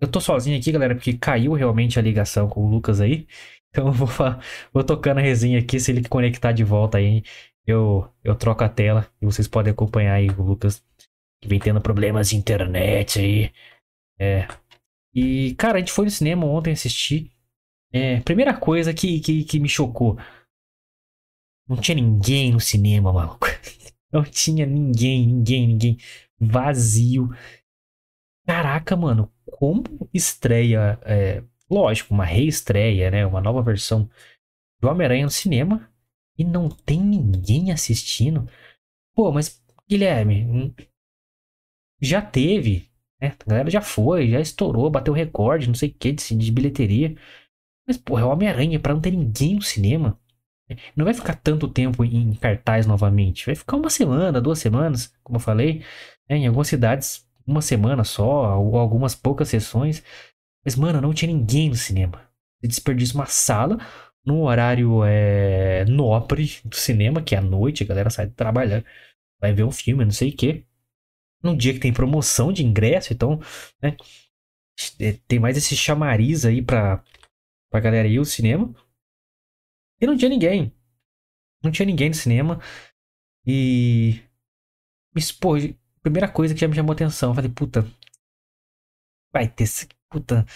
Eu 0.00 0.09
tô 0.09 0.21
sozinho 0.21 0.59
aqui, 0.59 0.73
galera, 0.73 0.95
porque 0.95 1.12
caiu 1.14 1.52
realmente 1.52 1.99
a 1.99 2.02
ligação 2.02 2.49
com 2.49 2.64
o 2.64 2.68
Lucas 2.71 3.00
aí. 3.00 3.26
Então 3.71 3.88
eu 3.88 3.92
vou, 3.92 4.09
vou 4.73 4.85
tocando 4.85 5.18
a 5.18 5.21
resenha 5.21 5.59
aqui, 5.59 5.78
se 5.78 5.90
ele 5.92 6.09
conectar 6.09 6.52
de 6.52 6.64
volta 6.64 6.99
aí, 6.99 7.23
eu, 7.66 8.09
eu 8.25 8.35
troco 8.35 8.64
a 8.64 8.68
tela 8.68 9.07
e 9.21 9.26
vocês 9.26 9.47
podem 9.47 9.73
acompanhar 9.73 10.14
aí 10.14 10.30
o 10.30 10.42
Lucas, 10.42 10.83
que 11.40 11.49
vem 11.49 11.59
tendo 11.59 11.80
problemas 11.80 12.30
de 12.30 12.37
internet 12.37 13.18
aí. 13.18 13.52
É. 14.18 14.49
E, 15.14 15.54
cara, 15.54 15.76
a 15.76 15.80
gente 15.80 15.92
foi 15.92 16.04
no 16.04 16.11
cinema 16.11 16.47
ontem 16.47 16.73
assistir. 16.73 17.30
É, 17.92 18.21
primeira 18.21 18.54
coisa 18.54 18.92
que, 18.92 19.21
que, 19.21 19.45
que 19.45 19.61
me 19.61 19.68
chocou. 19.68 20.18
Não 21.68 21.76
tinha 21.76 21.95
ninguém 21.95 22.52
no 22.52 22.61
cinema, 22.61 23.12
maluco. 23.12 23.47
Não 24.11 24.25
tinha 24.25 24.64
ninguém, 24.64 25.26
ninguém, 25.26 25.68
ninguém. 25.68 25.99
Vazio. 26.40 27.28
Caraca, 28.47 28.97
mano, 28.97 29.30
como 29.45 29.85
estreia, 30.14 30.99
é, 31.02 31.42
lógico, 31.71 32.14
uma 32.14 32.25
reestreia, 32.25 33.11
né? 33.11 33.26
Uma 33.26 33.42
nova 33.42 33.61
versão 33.61 34.09
do 34.80 34.88
Homem-Aranha 34.88 35.25
no 35.25 35.30
cinema 35.30 35.92
e 36.38 36.45
não 36.45 36.68
tem 36.68 37.00
ninguém 37.00 37.73
assistindo. 37.73 38.49
Pô, 39.14 39.33
mas 39.33 39.62
Guilherme, 39.88 40.45
hum, 40.45 40.75
já 42.00 42.22
teve, 42.22 42.90
né? 43.20 43.34
A 43.46 43.50
galera 43.50 43.70
já 43.70 43.80
foi, 43.80 44.30
já 44.30 44.40
estourou, 44.40 44.90
bateu 44.90 45.12
recorde, 45.14 45.66
não 45.68 45.74
sei 45.74 45.90
o 45.90 45.94
que, 45.94 46.12
de, 46.12 46.34
de 46.36 46.52
bilheteria. 46.52 47.16
Mas, 47.86 47.96
porra, 47.96 48.22
é 48.22 48.24
o 48.24 48.30
Homem-Aranha 48.30 48.80
pra 48.80 48.94
não 48.94 49.00
ter 49.00 49.12
ninguém 49.12 49.56
no 49.56 49.62
cinema. 49.62 50.18
Não 50.94 51.04
vai 51.04 51.14
ficar 51.14 51.34
tanto 51.34 51.68
tempo 51.68 52.04
em 52.04 52.34
cartaz 52.34 52.86
novamente. 52.86 53.46
Vai 53.46 53.54
ficar 53.54 53.76
uma 53.76 53.90
semana, 53.90 54.40
duas 54.40 54.58
semanas, 54.58 55.12
como 55.22 55.36
eu 55.36 55.40
falei. 55.40 55.82
né? 56.28 56.36
Em 56.38 56.46
algumas 56.46 56.68
cidades, 56.68 57.26
uma 57.46 57.62
semana 57.62 58.04
só, 58.04 58.58
ou 58.60 58.76
algumas 58.78 59.14
poucas 59.14 59.48
sessões. 59.48 60.02
Mas, 60.64 60.76
mano, 60.76 61.00
não 61.00 61.14
tinha 61.14 61.32
ninguém 61.32 61.70
no 61.70 61.76
cinema. 61.76 62.20
Você 62.60 62.68
desperdiça 62.68 63.14
uma 63.14 63.26
sala 63.26 63.78
num 64.24 64.42
horário 64.42 65.04
é, 65.04 65.84
nobre 65.86 66.60
do 66.64 66.76
cinema, 66.76 67.22
que 67.22 67.34
é 67.34 67.38
à 67.38 67.40
noite, 67.40 67.82
a 67.82 67.86
galera 67.86 68.10
sai 68.10 68.26
de 68.26 68.34
trabalhar, 68.34 68.84
vai 69.40 69.52
ver 69.54 69.64
um 69.64 69.70
filme, 69.72 70.04
não 70.04 70.12
sei 70.12 70.30
o 70.30 70.36
quê. 70.36 70.64
Num 71.42 71.57
dia 71.57 71.73
que 71.73 71.80
tem 71.80 71.92
promoção 71.92 72.52
de 72.52 72.64
ingresso, 72.64 73.12
então, 73.12 73.38
né? 73.80 73.97
É, 75.00 75.12
tem 75.26 75.38
mais 75.38 75.57
esse 75.57 75.76
chamariz 75.76 76.45
aí 76.45 76.62
pra, 76.62 77.02
pra 77.71 77.80
galera 77.80 78.09
ir 78.09 78.18
ao 78.18 78.25
cinema. 78.25 78.75
E 80.00 80.07
não 80.07 80.16
tinha 80.16 80.28
ninguém. 80.28 80.73
Não 81.62 81.71
tinha 81.71 81.87
ninguém 81.87 82.09
no 82.09 82.14
cinema. 82.14 82.61
E. 83.47 84.23
Mas, 85.14 85.33
pô, 85.33 85.54
primeira 86.02 86.30
coisa 86.30 86.54
que 86.54 86.61
já 86.61 86.68
me 86.68 86.75
chamou 86.75 86.92
atenção. 86.92 87.30
Eu 87.30 87.35
falei, 87.35 87.50
puta. 87.50 87.85
Vai 89.33 89.49
ter. 89.49 89.66
Puta. 90.11 90.47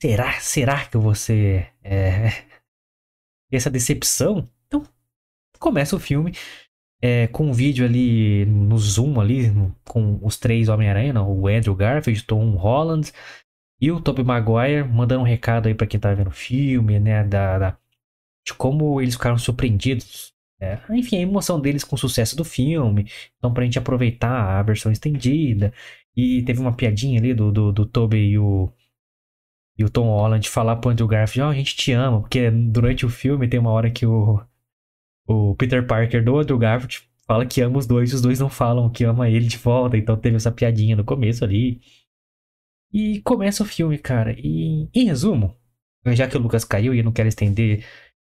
Será? 0.00 0.40
Será 0.40 0.88
que 0.88 0.96
eu 0.96 1.00
vou 1.00 1.14
ser. 1.14 1.72
É, 1.82 2.28
essa 3.52 3.70
decepção? 3.70 4.48
Então, 4.66 4.82
começa 5.58 5.94
o 5.96 6.00
filme. 6.00 6.32
É, 7.04 7.26
com 7.26 7.48
um 7.48 7.52
vídeo 7.52 7.84
ali 7.84 8.46
no 8.46 8.78
Zoom 8.78 9.20
ali, 9.20 9.52
com 9.84 10.20
os 10.22 10.38
três 10.38 10.68
Homem-Aranha, 10.68 11.20
o 11.20 11.48
Andrew 11.48 11.74
Garfield, 11.74 12.22
Tom 12.24 12.52
Holland 12.52 13.10
e 13.80 13.90
o 13.90 14.00
Tobey 14.00 14.24
Maguire, 14.24 14.84
mandando 14.84 15.22
um 15.22 15.26
recado 15.26 15.66
aí 15.66 15.74
para 15.74 15.86
quem 15.88 15.98
tá 15.98 16.14
vendo 16.14 16.28
o 16.28 16.30
filme, 16.30 17.00
né, 17.00 17.24
da, 17.24 17.58
da, 17.58 17.78
de 18.46 18.54
como 18.54 19.00
eles 19.00 19.14
ficaram 19.14 19.36
surpreendidos. 19.36 20.32
É, 20.60 20.78
enfim, 20.90 21.16
a 21.16 21.20
emoção 21.22 21.60
deles 21.60 21.82
com 21.82 21.96
o 21.96 21.98
sucesso 21.98 22.36
do 22.36 22.44
filme. 22.44 23.10
Então, 23.36 23.52
pra 23.52 23.64
gente 23.64 23.78
aproveitar 23.78 24.60
a 24.60 24.62
versão 24.62 24.92
estendida. 24.92 25.72
E 26.16 26.42
teve 26.44 26.60
uma 26.60 26.76
piadinha 26.76 27.18
ali 27.18 27.34
do, 27.34 27.50
do, 27.50 27.72
do 27.72 27.84
Tobey 27.86 28.30
e 28.32 28.38
o, 28.38 28.72
e 29.76 29.84
o 29.84 29.90
Tom 29.90 30.06
Holland 30.06 30.48
falar 30.48 30.76
pro 30.76 30.90
Andrew 30.90 31.08
Garfield, 31.08 31.42
ó, 31.42 31.48
oh, 31.48 31.50
a 31.50 31.54
gente 31.54 31.74
te 31.74 31.92
ama, 31.92 32.20
porque 32.20 32.50
durante 32.50 33.04
o 33.04 33.10
filme 33.10 33.48
tem 33.48 33.58
uma 33.58 33.70
hora 33.72 33.90
que 33.90 34.06
o, 34.06 34.40
o 35.26 35.54
Peter 35.56 35.86
Parker 35.86 36.24
do 36.24 36.38
Andrew 36.38 36.58
Garfield 36.58 37.08
fala 37.26 37.46
que 37.46 37.60
ama 37.60 37.78
os 37.78 37.86
dois, 37.86 38.12
os 38.12 38.20
dois 38.20 38.38
não 38.40 38.50
falam 38.50 38.90
que 38.90 39.04
ama 39.04 39.28
ele 39.28 39.46
de 39.46 39.56
volta, 39.56 39.96
então 39.96 40.16
teve 40.16 40.36
essa 40.36 40.52
piadinha 40.52 40.96
no 40.96 41.04
começo 41.04 41.44
ali. 41.44 41.80
E 42.92 43.20
começa 43.22 43.62
o 43.62 43.66
filme, 43.66 43.98
cara, 43.98 44.34
e 44.38 44.88
em 44.94 45.06
resumo, 45.06 45.56
já 46.08 46.28
que 46.28 46.36
o 46.36 46.40
Lucas 46.40 46.64
caiu 46.64 46.94
e 46.94 46.98
eu 46.98 47.04
não 47.04 47.12
quero 47.12 47.28
estender 47.28 47.86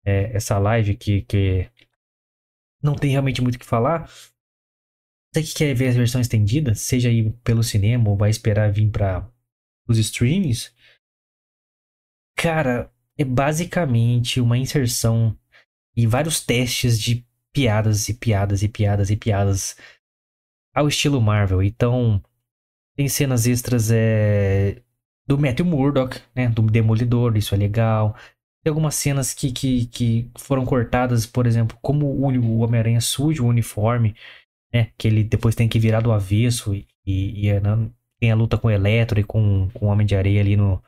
é, 0.05 0.35
essa 0.35 0.59
live 0.59 0.95
que, 0.95 1.23
que 1.23 1.69
não 2.81 2.95
tem 2.95 3.11
realmente 3.11 3.41
muito 3.41 3.55
o 3.55 3.59
que 3.59 3.65
falar, 3.65 4.07
você 5.33 5.43
que 5.43 5.53
quer 5.53 5.73
ver 5.73 5.89
a 5.89 5.93
versão 5.93 6.19
estendida, 6.19 6.75
seja 6.75 7.09
aí 7.09 7.31
pelo 7.43 7.63
cinema 7.63 8.09
ou 8.09 8.17
vai 8.17 8.29
esperar 8.29 8.71
vir 8.71 8.91
para 8.91 9.27
os 9.87 9.97
streams, 9.97 10.71
cara, 12.35 12.93
é 13.17 13.23
basicamente 13.23 14.41
uma 14.41 14.57
inserção 14.57 15.37
e 15.95 16.07
vários 16.07 16.39
testes 16.39 16.99
de 16.99 17.25
piadas 17.53 18.07
e 18.09 18.13
piadas 18.13 18.63
e 18.63 18.67
piadas 18.67 19.09
e 19.09 19.17
piadas 19.17 19.75
ao 20.73 20.87
estilo 20.87 21.21
Marvel. 21.21 21.61
Então, 21.61 22.21
tem 22.95 23.07
cenas 23.07 23.45
extras 23.45 23.89
é, 23.91 24.81
do 25.27 25.37
Matthew 25.37 25.65
Murdock, 25.65 26.19
né, 26.35 26.47
do 26.49 26.61
Demolidor, 26.63 27.35
isso 27.37 27.53
é 27.53 27.57
legal. 27.57 28.15
Tem 28.63 28.69
algumas 28.69 28.95
cenas 28.95 29.33
que, 29.33 29.51
que, 29.51 29.87
que 29.87 30.31
foram 30.37 30.65
cortadas, 30.65 31.25
por 31.25 31.47
exemplo, 31.47 31.77
como 31.81 32.05
o 32.05 32.59
Homem-Aranha 32.59 33.01
suja 33.01 33.41
o 33.41 33.47
uniforme, 33.47 34.15
né? 34.71 34.91
Que 34.97 35.07
ele 35.07 35.23
depois 35.23 35.55
tem 35.55 35.67
que 35.67 35.79
virar 35.79 36.01
do 36.01 36.11
avesso 36.11 36.73
e, 36.73 36.87
e, 37.05 37.47
e 37.47 37.59
né, 37.59 37.89
tem 38.19 38.31
a 38.31 38.35
luta 38.35 38.57
com 38.57 38.67
o 38.67 38.71
Eletro 38.71 39.19
e 39.19 39.23
com, 39.23 39.69
com 39.73 39.87
o 39.87 39.89
Homem 39.89 40.05
de 40.05 40.15
Areia 40.15 40.41
ali 40.41 40.55
no, 40.55 40.81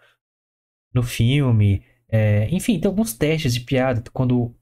no 0.93 1.03
filme. 1.03 1.83
É, 2.07 2.47
enfim, 2.51 2.79
tem 2.79 2.87
alguns 2.87 3.13
testes 3.13 3.53
de 3.55 3.61
piada. 3.61 4.03
Quando 4.13 4.55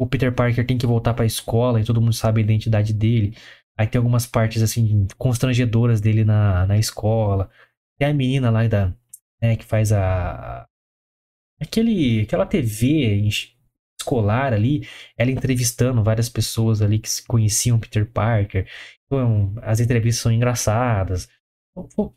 o 0.00 0.06
Peter 0.06 0.34
Parker 0.34 0.66
tem 0.66 0.78
que 0.78 0.86
voltar 0.86 1.12
para 1.12 1.24
a 1.24 1.26
escola 1.26 1.78
e 1.78 1.84
todo 1.84 2.00
mundo 2.00 2.14
sabe 2.14 2.40
a 2.40 2.44
identidade 2.44 2.94
dele. 2.94 3.36
Aí 3.78 3.86
tem 3.86 3.98
algumas 3.98 4.26
partes 4.26 4.62
assim 4.62 5.06
constrangedoras 5.18 6.00
dele 6.00 6.24
na, 6.24 6.66
na 6.66 6.78
escola. 6.78 7.50
Tem 7.98 8.08
a 8.08 8.14
menina 8.14 8.48
lá 8.50 8.66
da, 8.66 8.94
né, 9.42 9.56
que 9.56 9.64
faz 9.64 9.92
a, 9.92 10.66
aquele, 11.60 12.22
aquela 12.22 12.46
TV 12.46 13.28
escolar 14.00 14.54
ali, 14.54 14.88
ela 15.18 15.30
entrevistando 15.30 16.02
várias 16.02 16.30
pessoas 16.30 16.80
ali 16.80 16.98
que 16.98 17.10
conheciam 17.28 17.78
Peter 17.78 18.10
Parker. 18.10 18.66
Então, 19.04 19.54
as 19.60 19.80
entrevistas 19.80 20.22
são 20.22 20.32
engraçadas. 20.32 21.28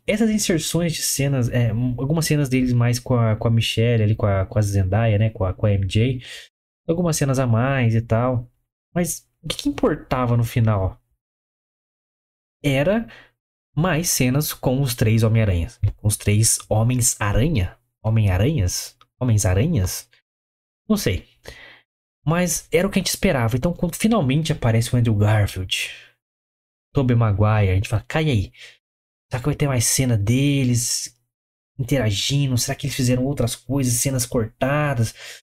Essas 0.06 0.30
inserções 0.30 0.94
de 0.94 1.02
cenas, 1.02 1.50
é, 1.50 1.68
algumas 1.68 2.24
cenas 2.24 2.48
deles 2.48 2.72
mais 2.72 2.98
com 2.98 3.14
a, 3.14 3.36
com 3.36 3.46
a 3.46 3.50
Michelle 3.50 4.04
ali, 4.04 4.14
com 4.14 4.24
a, 4.24 4.46
com 4.46 4.58
a 4.58 4.62
Zendaya, 4.62 5.18
né, 5.18 5.28
com 5.28 5.44
a, 5.44 5.52
com 5.52 5.66
a 5.66 5.70
MJ. 5.70 6.22
Algumas 6.86 7.16
cenas 7.16 7.38
a 7.38 7.46
mais 7.46 7.94
e 7.94 8.02
tal. 8.02 8.50
Mas 8.94 9.28
o 9.42 9.48
que, 9.48 9.68
importava 9.68 10.36
no 10.36 10.44
final? 10.44 11.00
Era 12.62 13.06
mais 13.76 14.08
cenas 14.08 14.52
com 14.52 14.80
os 14.80 14.94
três 14.94 15.22
Homem-Aranhas. 15.22 15.78
Com 15.96 16.08
os 16.08 16.16
três 16.16 16.58
Homens-Aranha. 16.68 17.78
Homem-Aranhas? 18.02 18.96
Homens-Aranhas? 19.18 20.08
Não 20.88 20.96
sei. 20.96 21.26
Mas 22.24 22.68
era 22.72 22.86
o 22.86 22.90
que 22.90 22.98
a 22.98 23.02
gente 23.02 23.08
esperava. 23.08 23.56
Então, 23.56 23.72
quando 23.72 23.96
finalmente 23.96 24.52
aparece 24.52 24.94
o 24.94 24.98
Andrew 24.98 25.14
Garfield, 25.14 25.90
Tobey 26.92 27.16
Maguire, 27.16 27.70
a 27.70 27.74
gente 27.74 27.88
fala, 27.88 28.04
cai 28.06 28.30
aí. 28.30 28.52
Será 29.30 29.40
que 29.40 29.46
vai 29.46 29.54
ter 29.56 29.66
mais 29.66 29.84
cena 29.84 30.16
deles 30.16 31.20
interagindo? 31.78 32.56
Será 32.56 32.74
que 32.74 32.86
eles 32.86 32.96
fizeram 32.96 33.24
outras 33.24 33.56
coisas, 33.56 33.94
cenas 33.94 34.24
cortadas? 34.24 35.42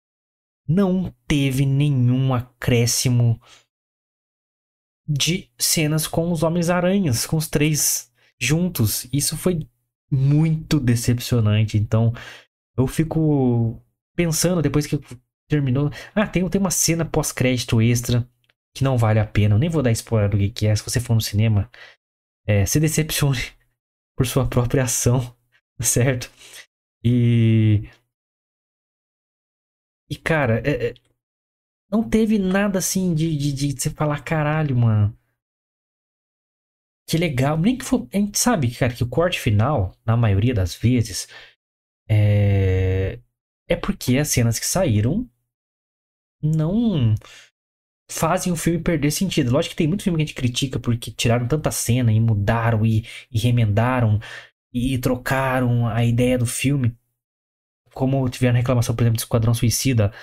Não 0.67 1.13
teve 1.27 1.65
nenhum 1.65 2.33
acréscimo 2.33 3.41
de 5.07 5.49
cenas 5.57 6.07
com 6.07 6.31
os 6.31 6.43
Homens-Aranhas, 6.43 7.25
com 7.25 7.37
os 7.37 7.47
três 7.47 8.11
juntos. 8.39 9.07
Isso 9.11 9.37
foi 9.37 9.67
muito 10.09 10.79
decepcionante. 10.79 11.77
Então, 11.77 12.13
eu 12.77 12.87
fico 12.87 13.81
pensando 14.15 14.61
depois 14.61 14.85
que 14.85 14.99
terminou. 15.49 15.89
Ah, 16.15 16.27
tem, 16.27 16.47
tem 16.49 16.61
uma 16.61 16.71
cena 16.71 17.05
pós-crédito 17.05 17.81
extra 17.81 18.27
que 18.73 18.83
não 18.83 18.97
vale 18.97 19.19
a 19.19 19.25
pena. 19.25 19.55
Eu 19.55 19.59
nem 19.59 19.69
vou 19.69 19.81
dar 19.81 19.91
spoiler 19.91 20.29
do 20.29 20.37
que, 20.51 20.67
é. 20.67 20.75
Se 20.75 20.83
você 20.83 20.99
for 20.99 21.13
no 21.13 21.21
cinema, 21.21 21.69
é, 22.45 22.65
se 22.65 22.79
decepcione 22.79 23.41
por 24.15 24.25
sua 24.25 24.47
própria 24.47 24.83
ação, 24.83 25.35
certo? 25.79 26.31
E. 27.03 27.89
E, 30.11 30.17
cara, 30.17 30.61
é, 30.65 30.89
é, 30.89 30.93
não 31.89 32.07
teve 32.07 32.37
nada 32.37 32.79
assim 32.79 33.13
de, 33.13 33.35
de, 33.37 33.53
de 33.53 33.81
você 33.81 33.89
falar, 33.89 34.21
caralho, 34.21 34.75
mano. 34.75 35.17
Que 37.07 37.17
legal. 37.17 37.57
Nem 37.57 37.77
que 37.77 37.85
for. 37.85 38.07
A 38.13 38.17
gente 38.17 38.37
sabe, 38.37 38.69
cara, 38.75 38.93
que 38.93 39.03
o 39.03 39.09
corte 39.09 39.39
final, 39.39 39.95
na 40.05 40.17
maioria 40.17 40.53
das 40.53 40.75
vezes, 40.75 41.29
é, 42.09 43.19
é 43.69 43.75
porque 43.77 44.17
as 44.17 44.27
cenas 44.27 44.59
que 44.59 44.65
saíram 44.65 45.29
não 46.43 47.15
fazem 48.09 48.51
o 48.51 48.57
filme 48.57 48.79
perder 48.83 49.11
sentido. 49.11 49.51
Lógico 49.51 49.71
que 49.71 49.77
tem 49.77 49.87
muito 49.87 50.03
filme 50.03 50.17
que 50.17 50.23
a 50.23 50.25
gente 50.25 50.35
critica 50.35 50.79
porque 50.79 51.11
tiraram 51.11 51.47
tanta 51.47 51.71
cena 51.71 52.11
e 52.11 52.19
mudaram 52.19 52.85
e, 52.85 53.05
e 53.31 53.39
remendaram 53.39 54.19
e 54.73 54.97
trocaram 54.97 55.87
a 55.87 56.03
ideia 56.03 56.37
do 56.37 56.45
filme. 56.45 56.97
Como 57.93 58.27
tiveram 58.29 58.57
reclamação, 58.57 58.95
por 58.95 59.03
exemplo, 59.03 59.17
do 59.17 59.21
Esquadrão 59.21 59.53
Suicida, 59.53 60.13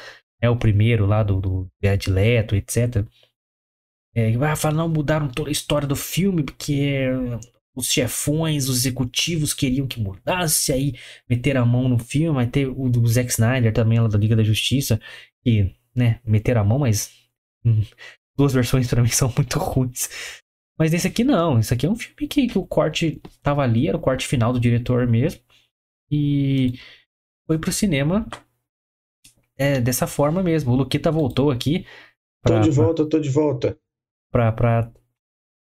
é 0.41 0.49
o 0.49 0.57
primeiro 0.57 1.07
lá 1.07 1.23
do, 1.23 1.41
do 1.41 1.71
Leto, 2.09 2.55
etc. 2.57 3.05
É, 4.15 4.37
vai 4.37 4.57
falar, 4.57 4.75
não, 4.75 4.89
mudaram 4.89 5.29
toda 5.29 5.51
a 5.51 5.53
história 5.53 5.87
do 5.87 5.97
filme 5.97 6.43
porque 6.43 7.09
os 7.79 7.87
chefões, 7.87 8.69
os 8.69 8.79
executivos 8.79 9.55
queriam 9.55 9.87
que 9.87 10.01
mudasse, 10.01 10.73
aí 10.73 10.95
meter 11.29 11.57
a 11.57 11.65
mão 11.65 11.89
no 11.89 11.99
filme, 11.99 12.41
aí 12.41 12.47
ter 12.47 12.67
o 12.67 12.89
do 12.89 13.07
Zack 13.07 13.31
Snyder 13.31 13.73
também, 13.73 14.01
lá 14.01 14.09
da 14.09 14.19
Liga 14.19 14.35
da 14.35 14.43
Justiça, 14.43 15.01
que, 15.45 15.75
né, 15.95 16.21
meter 16.25 16.57
a 16.57 16.65
mão, 16.65 16.81
mas 16.81 17.13
hum, 17.65 17.83
duas 18.37 18.53
versões 18.53 18.89
para 18.89 19.03
mim 19.03 19.09
são 19.11 19.33
muito 19.37 19.59
ruins. 19.59 20.09
Mas 20.77 20.93
esse 20.93 21.07
aqui 21.07 21.23
não, 21.23 21.59
esse 21.59 21.73
aqui 21.73 21.87
é 21.87 21.91
um 21.91 21.97
filme 21.97 22.27
que, 22.29 22.49
que 22.49 22.59
o 22.59 22.67
corte 22.67 23.21
tava 23.43 23.63
ali, 23.63 23.89
era 23.89 23.97
o 23.97 24.01
corte 24.01 24.27
final 24.27 24.53
do 24.53 24.61
diretor 24.61 25.07
mesmo, 25.07 25.41
e 26.11 26.79
foi 27.49 27.59
pro 27.59 27.73
cinema 27.73 28.29
é, 29.57 29.81
dessa 29.81 30.07
forma 30.07 30.43
mesmo. 30.43 30.73
O 30.73 30.77
Luquita 30.77 31.11
voltou 31.11 31.51
aqui. 31.51 31.87
Pra, 32.43 32.57
tô 32.57 32.61
de 32.61 32.71
volta, 32.71 33.03
pra, 33.03 33.11
tô 33.11 33.19
de 33.19 33.31
volta. 33.31 33.79
Pra, 34.31 34.53
pra, 34.53 34.93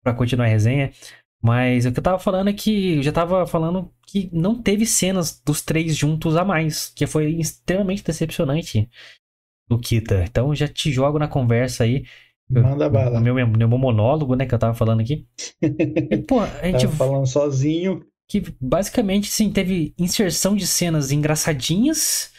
pra 0.02 0.14
continuar 0.14 0.46
a 0.46 0.50
resenha. 0.50 0.92
Mas 1.44 1.86
o 1.86 1.92
que 1.92 2.00
eu 2.00 2.04
tava 2.04 2.18
falando 2.18 2.50
é 2.50 2.54
que 2.54 2.96
eu 2.96 3.04
já 3.04 3.12
tava 3.12 3.46
falando 3.46 3.92
que 4.08 4.30
não 4.32 4.60
teve 4.60 4.86
cenas 4.86 5.42
dos 5.46 5.62
três 5.62 5.94
juntos 5.94 6.38
a 6.38 6.46
mais, 6.46 6.88
que 6.88 7.06
foi 7.06 7.34
extremamente 7.34 8.04
decepcionante 8.04 8.90
Kita. 9.82 10.24
Então 10.24 10.54
já 10.54 10.68
te 10.68 10.92
jogo 10.92 11.18
na 11.18 11.28
conversa 11.28 11.84
aí. 11.84 12.06
Manda 12.50 12.90
bala. 12.90 13.20
No 13.20 13.34
meu, 13.34 13.48
meu 13.48 13.68
monólogo, 13.68 14.36
né, 14.36 14.46
que 14.46 14.54
eu 14.54 14.60
tava 14.60 14.74
falando 14.74 15.02
aqui. 15.02 15.28
E, 15.62 16.18
pô, 16.18 16.40
a 16.42 16.48
gente. 16.66 16.84
Tava 16.84 16.96
falando 16.96 17.26
sozinho. 17.26 18.06
Que 18.28 18.44
basicamente, 18.60 19.30
sim, 19.30 19.52
teve 19.52 19.94
inserção 19.98 20.56
de 20.56 20.66
cenas 20.66 21.12
engraçadinhas, 21.12 22.32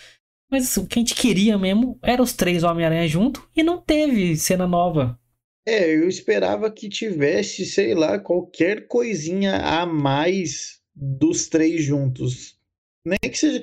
mas 0.50 0.76
o 0.76 0.86
que 0.86 0.98
a 0.98 1.00
gente 1.00 1.14
queria 1.14 1.58
mesmo 1.58 1.98
era 2.02 2.22
os 2.22 2.32
três 2.32 2.62
Homem-Aranha 2.62 3.08
junto 3.08 3.48
e 3.56 3.62
não 3.62 3.80
teve 3.80 4.36
cena 4.36 4.66
nova. 4.66 5.18
É, 5.66 5.94
eu 5.94 6.08
esperava 6.08 6.70
que 6.70 6.88
tivesse, 6.88 7.64
sei 7.64 7.94
lá, 7.94 8.18
qualquer 8.18 8.86
coisinha 8.86 9.56
a 9.56 9.86
mais 9.86 10.80
dos 10.94 11.48
três 11.48 11.82
juntos. 11.82 12.58
Nem 13.04 13.18
que 13.18 13.36
seja. 13.36 13.62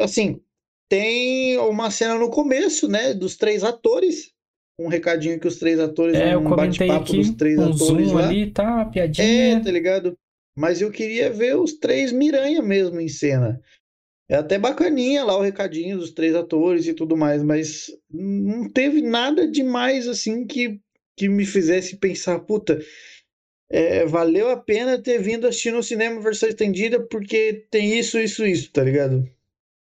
Assim, 0.00 0.40
tem 0.88 1.56
uma 1.58 1.90
cena 1.90 2.16
no 2.16 2.30
começo, 2.30 2.86
né? 2.86 3.14
Dos 3.14 3.36
três 3.36 3.64
atores. 3.64 4.30
Um 4.78 4.88
recadinho 4.88 5.40
que 5.40 5.48
os 5.48 5.56
três 5.56 5.80
atores. 5.80 6.14
É, 6.14 6.34
eu 6.34 6.42
comentei 6.42 6.90
aqui, 6.90 7.18
dos 7.18 7.30
três 7.30 7.58
um 7.58 7.72
atores 7.72 8.08
zoom 8.08 8.14
lá. 8.14 8.28
ali, 8.28 8.50
tá? 8.50 8.84
Piadinha. 8.86 9.56
É, 9.56 9.60
tá 9.60 9.70
ligado? 9.70 10.16
Mas 10.56 10.80
eu 10.80 10.90
queria 10.90 11.30
ver 11.30 11.56
os 11.56 11.74
três 11.74 12.12
Miranha 12.12 12.62
mesmo 12.62 13.00
em 13.00 13.08
cena. 13.08 13.60
É 14.28 14.36
até 14.36 14.58
bacaninha 14.58 15.24
lá 15.24 15.36
o 15.36 15.42
recadinho 15.42 15.98
dos 15.98 16.10
três 16.10 16.34
atores 16.34 16.86
e 16.86 16.94
tudo 16.94 17.16
mais, 17.16 17.42
mas 17.42 17.86
não 18.10 18.68
teve 18.70 19.02
nada 19.02 19.46
demais 19.46 20.08
assim 20.08 20.46
que, 20.46 20.80
que 21.16 21.28
me 21.28 21.44
fizesse 21.44 21.96
pensar, 21.98 22.38
puta, 22.40 22.78
é, 23.70 24.04
valeu 24.06 24.50
a 24.50 24.56
pena 24.56 25.02
ter 25.02 25.20
vindo 25.20 25.46
assistir 25.46 25.72
no 25.72 25.82
cinema 25.82 26.20
versão 26.20 26.48
estendida 26.48 27.00
porque 27.08 27.66
tem 27.70 27.98
isso, 27.98 28.18
isso, 28.18 28.46
isso, 28.46 28.70
tá 28.70 28.82
ligado? 28.84 29.26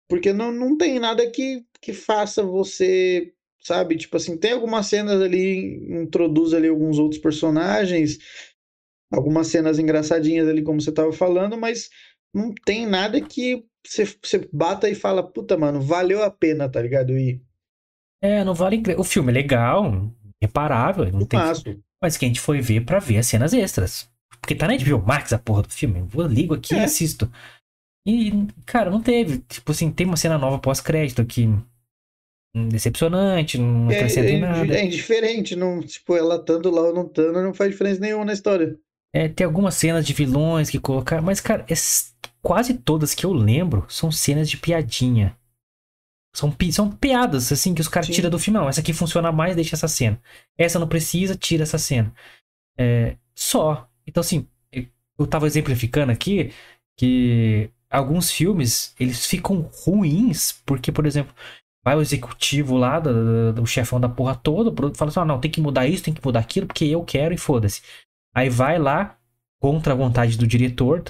Porque 0.08 0.32
não, 0.32 0.52
não 0.52 0.76
tem 0.76 0.99
nada 0.99 1.28
que, 1.30 1.64
que 1.80 1.92
faça 1.92 2.42
você, 2.42 3.32
sabe? 3.61 3.96
Tipo 3.96 4.16
assim, 4.16 4.37
tem 4.37 4.52
algumas 4.52 4.87
cenas 4.87 5.20
ali, 5.20 5.76
introduz 6.02 6.54
ali 6.54 6.68
alguns 6.68 6.99
outros 6.99 7.20
personagens, 7.20 8.18
algumas 9.12 9.49
cenas 9.49 9.78
engraçadinhas 9.78 10.49
ali, 10.49 10.62
como 10.62 10.80
você 10.80 10.92
tava 10.92 11.12
falando, 11.12 11.56
mas 11.56 11.90
não 12.34 12.52
tem 12.64 12.87
nada 12.87 13.20
que 13.20 13.64
você, 13.87 14.04
você 14.04 14.49
bata 14.52 14.88
e 14.88 14.94
fala, 14.94 15.23
puta, 15.23 15.56
mano, 15.56 15.80
valeu 15.80 16.23
a 16.23 16.30
pena, 16.30 16.68
tá 16.68 16.80
ligado? 16.80 17.16
E... 17.16 17.40
É, 18.23 18.42
não 18.42 18.54
vale. 18.54 18.82
O 18.96 19.04
filme 19.04 19.30
é 19.30 19.34
legal, 19.34 20.11
reparável, 20.42 21.11
não 21.12 21.26
tem. 21.26 21.38
Mas 22.02 22.16
que 22.16 22.25
a 22.25 22.28
gente 22.28 22.40
foi 22.40 22.61
ver 22.61 22.84
pra 22.84 22.99
ver 22.99 23.18
as 23.18 23.26
cenas 23.26 23.52
extras. 23.52 24.11
Porque 24.40 24.54
tá 24.54 24.66
na 24.66 24.76
HBO 24.76 24.99
Max 25.06 25.32
a 25.32 25.38
porra 25.38 25.62
do 25.62 25.70
filme. 25.70 26.06
Eu 26.14 26.26
ligo 26.26 26.54
aqui 26.54 26.75
é. 26.75 26.78
e 26.78 26.84
assisto. 26.84 27.30
E, 28.06 28.46
cara, 28.66 28.90
não 28.90 29.02
teve. 29.02 29.38
Tipo 29.38 29.73
assim, 29.73 29.90
tem 29.90 30.06
uma 30.06 30.16
cena 30.16 30.37
nova 30.37 30.58
pós-crédito 30.58 31.25
que. 31.25 31.46
Hum, 32.54 32.68
decepcionante, 32.68 33.58
não 33.58 33.90
é, 33.90 33.96
acrescenta 33.96 34.28
é, 34.28 34.38
nada. 34.38 34.75
É 34.75 34.84
indiferente, 34.84 35.56
não, 35.56 35.80
tipo, 35.80 36.14
ela 36.14 36.37
estando 36.37 36.70
lá 36.70 36.82
ou 36.82 36.94
não 36.94 37.06
estando, 37.06 37.42
não 37.42 37.54
faz 37.54 37.70
diferença 37.70 38.00
nenhuma 38.00 38.25
na 38.25 38.32
história. 38.32 38.78
É, 39.14 39.28
tem 39.28 39.44
algumas 39.44 39.76
cenas 39.76 40.04
de 40.04 40.12
vilões 40.12 40.68
que 40.68 40.80
colocaram, 40.80 41.23
mas, 41.23 41.40
cara, 41.40 41.64
é, 41.71 41.75
quase 42.42 42.75
todas 42.75 43.14
que 43.14 43.25
eu 43.25 43.33
lembro 43.33 43.87
são 43.88 44.11
cenas 44.11 44.50
de 44.50 44.56
piadinha. 44.56 45.37
São, 46.35 46.50
pi 46.50 46.73
são 46.73 46.90
piadas, 46.90 47.52
assim, 47.52 47.73
que 47.73 47.80
os 47.80 47.87
caras 47.87 48.09
tiram 48.09 48.28
do 48.28 48.40
final. 48.40 48.68
Essa 48.68 48.80
aqui 48.80 48.92
funciona 48.92 49.30
mais, 49.30 49.54
deixa 49.54 49.76
essa 49.76 49.87
cena. 49.87 50.21
Essa 50.59 50.80
não 50.80 50.88
precisa, 50.88 51.37
tira 51.37 51.62
essa 51.62 51.78
cena. 51.78 52.12
É, 52.76 53.16
só. 53.37 53.88
Então, 54.04 54.21
assim, 54.21 54.49
eu 55.16 55.26
tava 55.28 55.47
exemplificando 55.47 56.11
aqui 56.11 56.52
que 56.99 57.71
alguns 57.88 58.33
filmes, 58.33 58.94
eles 58.99 59.25
ficam 59.26 59.71
ruins, 59.85 60.61
porque, 60.66 60.90
por 60.90 61.06
exemplo, 61.06 61.33
vai 61.85 61.97
o 61.97 62.00
executivo 62.00 62.76
lá, 62.76 62.99
do, 62.99 63.52
do 63.52 63.66
chefão 63.66 64.00
da 64.00 64.09
porra 64.09 64.35
toda, 64.35 64.75
fala 64.94 65.11
assim, 65.11 65.21
ah, 65.21 65.25
não, 65.25 65.40
tem 65.40 65.50
que 65.50 65.61
mudar 65.61 65.87
isso, 65.87 66.02
tem 66.02 66.14
que 66.14 66.25
mudar 66.25 66.40
aquilo, 66.40 66.66
porque 66.66 66.85
eu 66.85 67.04
quero 67.04 67.33
e 67.33 67.38
foda-se. 67.38 67.80
Aí 68.35 68.49
vai 68.49 68.79
lá, 68.79 69.17
contra 69.61 69.93
a 69.93 69.97
vontade 69.97 70.37
do 70.37 70.47
diretor, 70.47 71.03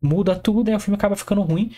muda 0.00 0.36
tudo, 0.36 0.70
e 0.70 0.74
o 0.74 0.80
filme 0.80 0.96
acaba 0.96 1.16
ficando 1.16 1.42
ruim. 1.42 1.72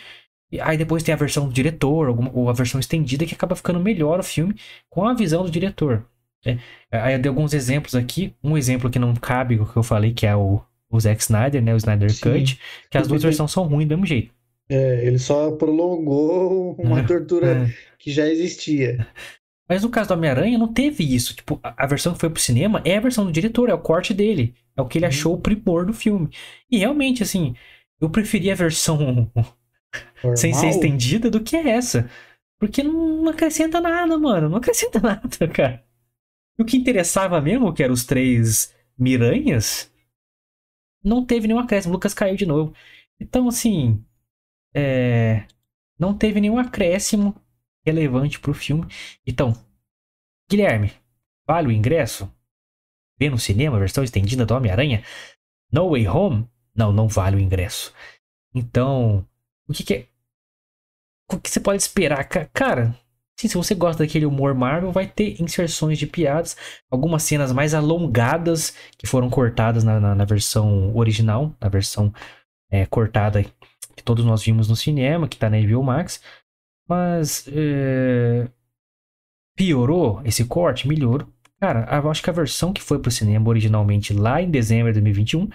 Aí 0.61 0.77
depois 0.77 1.03
tem 1.03 1.15
a 1.15 1.17
versão 1.17 1.47
do 1.47 1.55
diretor, 1.55 2.09
ou 2.35 2.49
a 2.51 2.53
versão 2.53 2.81
estendida, 2.81 3.25
que 3.25 3.35
acaba 3.35 3.55
ficando 3.55 3.79
melhor 3.79 4.19
o 4.19 4.25
filme 4.25 4.55
com 4.89 5.07
a 5.07 5.15
visão 5.15 5.45
do 5.45 5.51
diretor. 5.51 6.05
É, 6.45 6.59
aí 6.91 7.15
eu 7.15 7.19
dei 7.19 7.29
alguns 7.29 7.55
exemplos 7.55 7.95
aqui. 7.95 8.35
Um 8.43 8.57
exemplo 8.57 8.91
que 8.91 8.99
não 8.99 9.15
cabe 9.15 9.61
o 9.61 9.67
que 9.67 9.77
eu 9.77 9.83
falei, 9.83 10.13
que 10.13 10.27
é 10.27 10.35
o, 10.35 10.61
o 10.91 11.01
Zack 11.01 11.23
Snyder, 11.23 11.63
né? 11.63 11.73
O 11.75 11.77
Snyder 11.77 12.13
Sim. 12.13 12.21
Cut, 12.21 12.61
que 12.91 12.99
as 12.99 13.07
duas 13.07 13.23
versões 13.23 13.51
são 13.51 13.65
ruins 13.65 13.87
do 13.87 13.91
mesmo 13.91 14.07
jeito. 14.07 14.35
É, 14.69 15.07
ele 15.07 15.19
só 15.19 15.51
prolongou 15.53 16.75
uma 16.79 17.03
tortura 17.07 17.67
é. 17.67 17.75
que 17.99 18.11
já 18.11 18.27
existia. 18.27 19.07
Mas 19.71 19.85
no 19.85 19.89
caso 19.89 20.09
do 20.09 20.15
Homem-Aranha 20.15 20.59
não 20.59 20.67
teve 20.67 21.05
isso. 21.05 21.33
Tipo, 21.33 21.61
a, 21.63 21.85
a, 21.85 21.87
versão 21.87 22.13
que 22.13 22.19
foi 22.19 22.29
pro 22.29 22.43
cinema 22.43 22.83
é 22.85 22.97
a 22.97 23.01
versão 23.01 23.25
do 23.25 23.31
diretor, 23.31 23.69
é 23.69 23.73
o 23.73 23.79
corte 23.79 24.13
dele. 24.13 24.53
É 24.77 24.83
o 24.83 24.89
que 24.89 24.99
ele 24.99 25.05
uhum. 25.05 25.11
achou 25.11 25.35
o 25.35 25.41
primor 25.41 25.87
do 25.87 25.93
filme. 25.93 26.29
E 26.69 26.79
realmente, 26.79 27.23
assim, 27.23 27.55
eu 28.01 28.11
preferi 28.11 28.51
a 28.51 28.57
versão 28.57 29.31
sem 30.35 30.53
ser 30.53 30.71
estendida 30.71 31.31
do 31.31 31.41
que 31.41 31.55
essa. 31.55 32.11
Porque 32.59 32.83
não, 32.83 33.23
não 33.23 33.31
acrescenta 33.31 33.81
nada, 33.81 34.19
mano. 34.19 34.49
Não 34.49 34.57
acrescenta 34.57 34.99
nada, 35.01 35.47
cara. 35.47 35.85
E 36.59 36.63
o 36.63 36.67
que 36.67 36.77
interessava 36.77 37.41
mesmo, 37.41 37.73
que 37.73 37.85
eram 37.85 37.95
os 37.95 38.05
três 38.05 38.75
miranhas, 38.99 39.89
não 41.01 41.25
teve 41.25 41.47
nenhum 41.47 41.61
acréscimo. 41.61 41.93
O 41.93 41.95
Lucas 41.95 42.13
caiu 42.13 42.35
de 42.35 42.45
novo. 42.45 42.75
Então, 43.21 43.47
assim. 43.47 44.05
É... 44.75 45.45
Não 45.97 46.13
teve 46.13 46.41
nenhum 46.41 46.59
acréscimo 46.59 47.41
relevante 47.85 48.39
pro 48.39 48.55
filme. 48.55 48.87
Então, 49.27 49.55
Guilherme, 50.51 50.93
vale 51.47 51.69
o 51.69 51.73
ingresso? 51.73 52.31
Vê 53.19 53.31
no 53.31 53.39
cinema 53.39 53.77
a 53.77 53.81
versão 53.81 54.03
estendida 54.03 54.47
do 54.47 54.55
Homem-Aranha? 54.55 55.03
No 55.73 55.91
Way 55.91 56.09
Home? 56.09 56.49
Não, 56.75 56.93
não 56.93 57.07
vale 57.07 57.37
o 57.37 57.41
ingresso. 57.41 57.93
Então, 58.55 59.27
o 59.69 59.73
que, 59.73 59.85
que 59.85 59.95
é. 59.95 60.07
O 61.33 61.39
que 61.39 61.49
você 61.49 61.61
pode 61.61 61.81
esperar? 61.81 62.25
Cara, 62.25 62.97
sim, 63.39 63.47
se 63.47 63.57
você 63.57 63.75
gosta 63.75 64.05
daquele 64.05 64.27
humor 64.27 64.55
Marvel, 64.55 64.91
vai 64.91 65.07
ter 65.07 65.41
inserções 65.41 65.99
de 65.99 66.07
piadas, 66.07 66.57
algumas 66.91 67.23
cenas 67.23 67.53
mais 67.53 67.75
alongadas 67.75 68.75
que 68.99 69.07
foram 69.07 69.31
cortadas 69.31 69.85
na, 69.85 70.01
na, 70.01 70.15
na 70.15 70.25
versão 70.25 70.95
original, 70.97 71.55
na 71.61 71.69
versão 71.69 72.13
é, 72.69 72.85
cortada 72.87 73.45
que 73.95 74.03
todos 74.03 74.25
nós 74.25 74.43
vimos 74.43 74.69
no 74.69 74.75
cinema, 74.75 75.29
que 75.29 75.37
tá 75.37 75.49
na 75.49 75.61
HBO 75.61 75.85
Max. 75.85 76.21
Mas 76.91 77.47
é... 77.47 78.51
piorou 79.57 80.21
esse 80.25 80.45
corte? 80.45 80.89
Melhorou. 80.89 81.33
Cara, 81.61 81.87
eu 81.97 82.11
acho 82.11 82.21
que 82.21 82.31
a 82.31 82.33
versão 82.33 82.73
que 82.73 82.83
foi 82.83 82.99
pro 82.99 83.13
cinema 83.13 83.49
originalmente 83.49 84.13
lá 84.13 84.43
em 84.43 84.51
dezembro 84.51 84.93
de 84.93 85.01
2021 85.01 85.49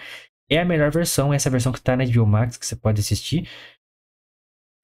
é 0.49 0.59
a 0.59 0.65
melhor 0.65 0.91
versão, 0.91 1.33
essa 1.33 1.49
versão 1.49 1.73
que 1.73 1.81
tá 1.81 1.97
na 1.97 2.05
HBO 2.05 2.25
Max, 2.25 2.55
que 2.55 2.65
você 2.65 2.75
pode 2.75 3.01
assistir. 3.01 3.49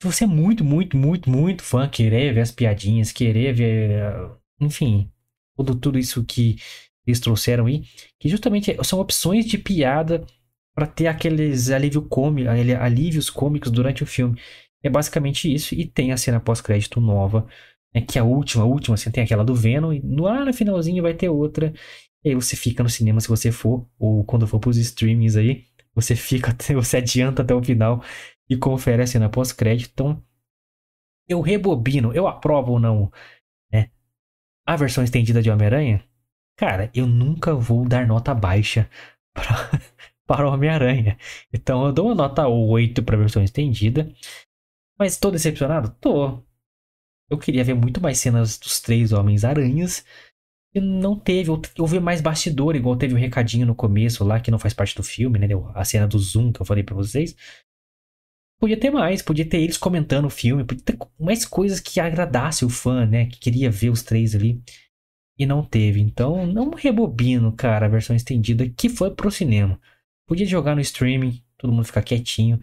Se 0.02 0.08
você 0.12 0.26
é 0.26 0.28
muito, 0.28 0.66
muito, 0.66 0.98
muito, 0.98 1.30
muito 1.30 1.64
fã, 1.64 1.88
querer 1.88 2.34
ver 2.34 2.42
as 2.42 2.52
piadinhas, 2.52 3.14
querer 3.14 3.54
ver, 3.54 4.04
enfim, 4.60 5.10
tudo, 5.56 5.76
tudo 5.76 6.00
isso 6.00 6.26
que 6.26 6.58
eles 7.08 7.20
trouxeram 7.22 7.68
aí, 7.68 7.84
que 8.20 8.28
justamente 8.28 8.76
são 8.84 9.00
opções 9.00 9.46
de 9.46 9.58
piada 9.58 10.26
para 10.76 10.88
ter 10.88 11.08
aqueles 11.08 11.70
alívio 11.70 12.02
cômico, 12.02 12.50
alívios 12.50 13.30
cômicos 13.30 13.72
durante 13.72 14.04
o 14.04 14.08
filme. 14.08 14.38
É 14.84 14.90
basicamente 14.90 15.54
isso, 15.54 15.76
e 15.76 15.86
tem 15.86 16.12
a 16.12 16.18
cena 16.18 16.40
pós-crédito 16.40 17.00
nova, 17.00 17.48
né, 17.94 18.02
que 18.02 18.18
é 18.18 18.22
a 18.22 18.24
última, 18.24 18.64
a 18.64 18.68
última, 18.68 18.96
assim, 18.96 19.12
tem 19.12 19.24
aquela 19.24 19.44
do 19.44 19.54
Venom, 19.54 19.94
e 19.94 20.02
lá 20.02 20.44
no 20.46 20.54
finalzinho 20.54 21.04
vai 21.04 21.14
ter 21.14 21.30
outra, 21.30 21.74
e 22.24 22.30
aí 22.30 22.36
você 22.36 22.56
fica 22.56 22.84
no 22.84 22.90
cinema 22.90 23.20
se 23.20 23.28
você 23.28 23.52
for, 23.52 23.88
ou 24.00 24.24
quando 24.24 24.48
for 24.48 24.60
pros 24.60 24.78
streamings 24.78 25.36
aí, 25.36 25.66
você 25.94 26.16
fica, 26.16 26.56
você 26.74 26.98
adianta 26.98 27.42
até 27.42 27.54
o 27.54 27.64
final 27.64 28.04
e 28.50 28.58
confere 28.58 29.02
a 29.02 29.08
cena 29.08 29.30
pós-crédito. 29.30 29.92
Então, 29.94 30.24
eu 31.28 31.42
rebobino, 31.42 32.14
eu 32.14 32.28
aprovo 32.28 32.74
ou 32.74 32.80
não, 32.80 33.12
né? 33.72 33.90
A 34.68 34.76
versão 34.76 35.04
estendida 35.04 35.42
de 35.42 35.50
Homem-Aranha, 35.50 36.04
cara, 36.58 36.92
eu 36.94 37.08
nunca 37.08 37.56
vou 37.56 37.88
dar 37.88 38.08
nota 38.08 38.34
baixa 38.34 38.90
para, 39.34 39.82
para 40.28 40.50
Homem-Aranha. 40.50 41.18
Então, 41.54 41.86
eu 41.86 41.94
dou 41.94 42.08
uma 42.08 42.16
nota 42.16 42.48
8 42.48 43.04
para 43.04 43.16
a 43.16 43.20
versão 43.20 43.44
estendida. 43.44 44.14
Mas 45.02 45.18
tô 45.18 45.32
decepcionado? 45.32 45.96
Tô. 46.00 46.44
Eu 47.28 47.40
queria 47.40 47.64
ver 47.64 47.74
muito 47.74 48.00
mais 48.00 48.20
cenas 48.20 48.60
dos 48.60 48.80
três 48.80 49.12
Homens-Aranhas 49.12 50.06
não 50.80 51.18
teve, 51.20 51.50
houve 51.80 52.00
mais 52.00 52.22
bastidor, 52.22 52.76
igual 52.76 52.96
teve 52.96 53.16
um 53.16 53.18
recadinho 53.18 53.66
no 53.66 53.74
começo 53.74 54.24
lá, 54.24 54.40
que 54.40 54.52
não 54.52 54.60
faz 54.60 54.76
parte 54.76 54.96
do 54.96 55.02
filme, 55.02 55.40
né? 55.40 55.48
A 55.74 55.84
cena 55.84 56.08
do 56.08 56.20
Zoom 56.20 56.54
que 56.54 56.62
eu 56.62 56.66
falei 56.66 56.84
pra 56.84 56.96
vocês. 56.96 57.36
Podia 58.60 58.80
ter 58.80 58.92
mais, 58.92 59.24
podia 59.24 59.44
ter 59.44 59.60
eles 59.60 59.76
comentando 59.76 60.26
o 60.26 60.30
filme, 60.30 60.64
podia 60.64 60.86
ter 60.86 60.98
mais 61.20 61.46
coisas 61.46 61.80
que 61.80 62.00
agradasse 62.00 62.64
o 62.64 62.70
fã, 62.70 63.04
né? 63.08 63.26
Que 63.26 63.40
queria 63.40 63.72
ver 63.72 63.90
os 63.90 64.04
três 64.04 64.36
ali. 64.36 64.62
E 65.36 65.48
não 65.48 65.66
teve. 65.66 66.00
Então, 66.00 66.46
não 66.46 66.70
rebobino, 66.70 67.52
cara, 67.54 67.88
a 67.88 67.90
versão 67.90 68.16
estendida 68.16 68.70
que 68.70 68.88
foi 68.88 69.10
pro 69.16 69.32
cinema. 69.32 69.82
Podia 70.28 70.46
jogar 70.46 70.76
no 70.76 70.82
streaming, 70.82 71.44
todo 71.58 71.74
mundo 71.74 71.86
ficar 71.86 72.04
quietinho. 72.04 72.60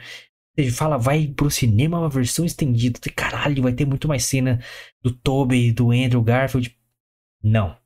Ele 0.58 0.70
fala, 0.70 0.98
vai 0.98 1.28
pro 1.28 1.50
cinema 1.50 2.00
uma 2.00 2.08
versão 2.10 2.44
estendida. 2.44 2.98
Caralho, 3.14 3.62
vai 3.62 3.72
ter 3.72 3.86
muito 3.86 4.08
mais 4.08 4.24
cena 4.24 4.60
do 5.02 5.12
Tobey, 5.12 5.72
do 5.72 5.92
Andrew 5.92 6.22
Garfield. 6.22 6.76
Não, 7.42 7.78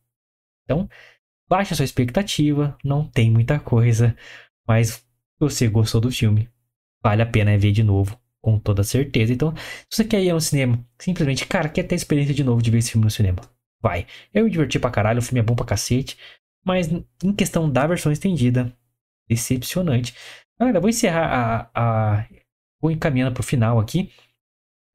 então, 0.64 0.88
baixa 1.48 1.74
sua 1.74 1.84
expectativa, 1.84 2.76
não 2.84 3.06
tem 3.06 3.30
muita 3.30 3.60
coisa, 3.60 4.16
mas 4.66 5.04
você 5.38 5.68
gostou 5.68 6.00
do 6.00 6.10
filme, 6.10 6.48
vale 7.02 7.22
a 7.22 7.26
pena 7.26 7.56
ver 7.58 7.72
de 7.72 7.82
novo, 7.82 8.18
com 8.40 8.58
toda 8.58 8.82
certeza. 8.82 9.32
Então, 9.32 9.54
se 9.56 9.96
você 9.96 10.04
quer 10.04 10.22
ir 10.22 10.30
ao 10.30 10.40
cinema, 10.40 10.84
simplesmente, 10.98 11.46
cara, 11.46 11.68
quer 11.68 11.82
ter 11.82 11.94
experiência 11.94 12.34
de 12.34 12.44
novo 12.44 12.62
de 12.62 12.70
ver 12.70 12.78
esse 12.78 12.92
filme 12.92 13.04
no 13.04 13.10
cinema, 13.10 13.38
vai. 13.82 14.06
Eu 14.32 14.44
me 14.44 14.50
diverti 14.50 14.78
pra 14.78 14.90
caralho, 14.90 15.18
o 15.18 15.22
filme 15.22 15.40
é 15.40 15.42
bom 15.42 15.54
pra 15.54 15.66
cacete, 15.66 16.16
mas 16.64 16.88
em 16.90 17.34
questão 17.34 17.70
da 17.70 17.86
versão 17.86 18.12
estendida, 18.12 18.72
decepcionante. 19.28 20.14
Galera, 20.58 20.80
vou 20.80 20.88
encerrar 20.90 21.70
a, 21.74 22.20
a. 22.20 22.26
Vou 22.82 22.90
encaminhando 22.90 23.32
pro 23.32 23.44
final 23.44 23.78
aqui. 23.78 24.10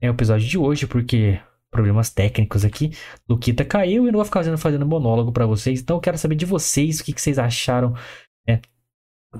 É 0.01 0.09
o 0.09 0.13
episódio 0.13 0.45
de 0.45 0.57
hoje, 0.57 0.85
porque 0.85 1.39
problemas 1.71 2.09
técnicos 2.09 2.65
aqui. 2.65 2.91
Luquita 3.29 3.63
caiu 3.63 4.03
e 4.03 4.11
não 4.11 4.17
vou 4.17 4.25
ficar 4.25 4.41
fazendo, 4.41 4.57
fazendo 4.57 4.85
monólogo 4.85 5.31
para 5.31 5.45
vocês. 5.45 5.79
Então 5.79 5.95
eu 5.97 6.01
quero 6.01 6.17
saber 6.17 6.35
de 6.35 6.45
vocês 6.45 6.99
o 6.99 7.03
que, 7.03 7.13
que 7.13 7.21
vocês 7.21 7.39
acharam 7.39 7.93
né, 8.47 8.61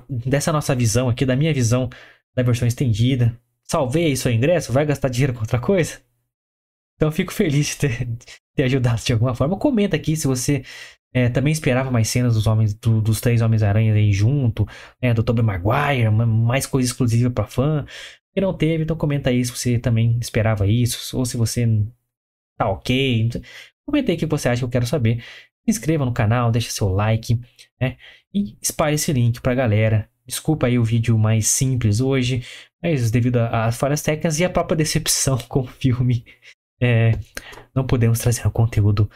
dessa 0.08 0.52
nossa 0.52 0.74
visão 0.74 1.08
aqui, 1.08 1.26
da 1.26 1.36
minha 1.36 1.52
visão 1.52 1.90
da 2.34 2.42
versão 2.42 2.66
estendida. 2.66 3.38
Salvei 3.64 4.06
aí 4.06 4.16
seu 4.16 4.32
ingresso? 4.32 4.72
Vai 4.72 4.86
gastar 4.86 5.08
dinheiro 5.08 5.34
com 5.34 5.40
outra 5.40 5.58
coisa? 5.58 6.00
Então 6.96 7.12
fico 7.12 7.32
feliz 7.32 7.66
de 7.66 7.76
ter, 7.76 8.08
ter 8.54 8.62
ajudado 8.64 9.02
de 9.02 9.12
alguma 9.12 9.34
forma. 9.34 9.58
Comenta 9.58 9.94
aqui 9.94 10.16
se 10.16 10.26
você 10.26 10.64
é, 11.12 11.28
também 11.28 11.52
esperava 11.52 11.90
mais 11.90 12.08
cenas 12.08 12.34
dos 12.34 12.46
homens 12.46 12.74
do, 12.74 13.00
dos 13.00 13.20
três 13.20 13.40
Homens-Aranha 13.40 13.94
aí 13.94 14.12
junto, 14.12 14.66
né, 15.02 15.14
do 15.14 15.22
Tobey 15.22 15.44
Maguire, 15.44 16.10
mais 16.10 16.66
coisa 16.66 16.88
exclusiva 16.88 17.30
para 17.30 17.46
fã. 17.46 17.84
Que 18.34 18.40
não 18.40 18.54
teve, 18.54 18.84
então 18.84 18.96
comenta 18.96 19.30
aí 19.30 19.44
se 19.44 19.50
você 19.50 19.78
também 19.78 20.18
esperava 20.20 20.66
isso, 20.66 21.16
ou 21.16 21.24
se 21.24 21.36
você 21.36 21.66
tá 22.56 22.68
ok. 22.68 23.30
Comenta 23.86 24.12
aí 24.12 24.16
o 24.16 24.18
que 24.18 24.26
você 24.26 24.48
acha 24.48 24.60
que 24.60 24.64
eu 24.64 24.68
quero 24.68 24.86
saber. 24.86 25.22
Se 25.64 25.70
inscreva 25.70 26.04
no 26.04 26.12
canal, 26.12 26.50
deixa 26.50 26.70
seu 26.70 26.88
like, 26.88 27.40
né? 27.80 27.96
E 28.32 28.56
espalhe 28.60 28.94
esse 28.94 29.12
link 29.12 29.40
pra 29.40 29.54
galera. 29.54 30.08
Desculpa 30.26 30.66
aí 30.66 30.78
o 30.78 30.84
vídeo 30.84 31.18
mais 31.18 31.48
simples 31.48 32.00
hoje, 32.00 32.44
mas 32.82 33.10
devido 33.10 33.38
às 33.38 33.76
falhas 33.78 34.02
técnicas 34.02 34.38
e 34.38 34.44
a 34.44 34.50
própria 34.50 34.76
decepção 34.76 35.38
com 35.48 35.60
o 35.60 35.66
filme, 35.66 36.24
é, 36.80 37.12
não 37.74 37.86
podemos 37.86 38.18
trazer 38.18 38.46
o 38.46 38.50
conteúdo 38.50 39.10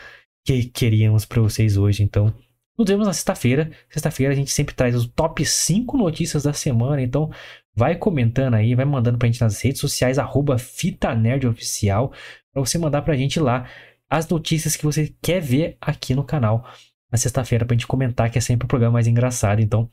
que 0.45 0.65
queríamos 0.65 1.25
para 1.25 1.41
vocês 1.41 1.77
hoje. 1.77 2.03
Então, 2.03 2.35
nos 2.79 2.89
vemos 2.89 3.07
na 3.07 3.13
sexta-feira. 3.13 3.71
Sexta-feira 3.91 4.33
a 4.33 4.37
gente 4.37 4.51
sempre 4.51 4.75
traz 4.75 4.95
os 4.95 5.07
top 5.07 5.45
5 5.45 5.97
notícias 5.97 6.45
da 6.45 6.53
semana. 6.53 7.03
Então, 7.03 7.31
vai 7.75 7.97
comentando 7.97 8.55
aí, 8.55 8.75
vai 8.75 8.85
mandando 8.85 9.19
pra 9.19 9.27
gente 9.27 9.41
nas 9.41 9.61
redes 9.61 9.81
sociais, 9.81 10.19
arroba 10.19 10.59
Fita 10.59 11.15
Nerd 11.15 11.47
Oficial, 11.47 12.13
pra 12.53 12.61
você 12.61 12.79
mandar 12.79 13.03
pra 13.03 13.17
gente 13.17 13.41
lá 13.41 13.69
as 14.11 14.29
notícias 14.29 14.77
que 14.77 14.85
você 14.85 15.15
quer 15.23 15.41
ver 15.41 15.77
aqui 15.81 16.15
no 16.15 16.23
canal 16.23 16.69
na 17.11 17.19
sexta-feira 17.19 17.65
pra 17.65 17.75
gente 17.75 17.87
comentar, 17.87 18.31
que 18.31 18.39
é 18.39 18.41
sempre 18.41 18.65
o 18.67 18.69
programa 18.69 18.95
mais 18.95 19.07
engraçado. 19.07 19.61
Então, 19.61 19.91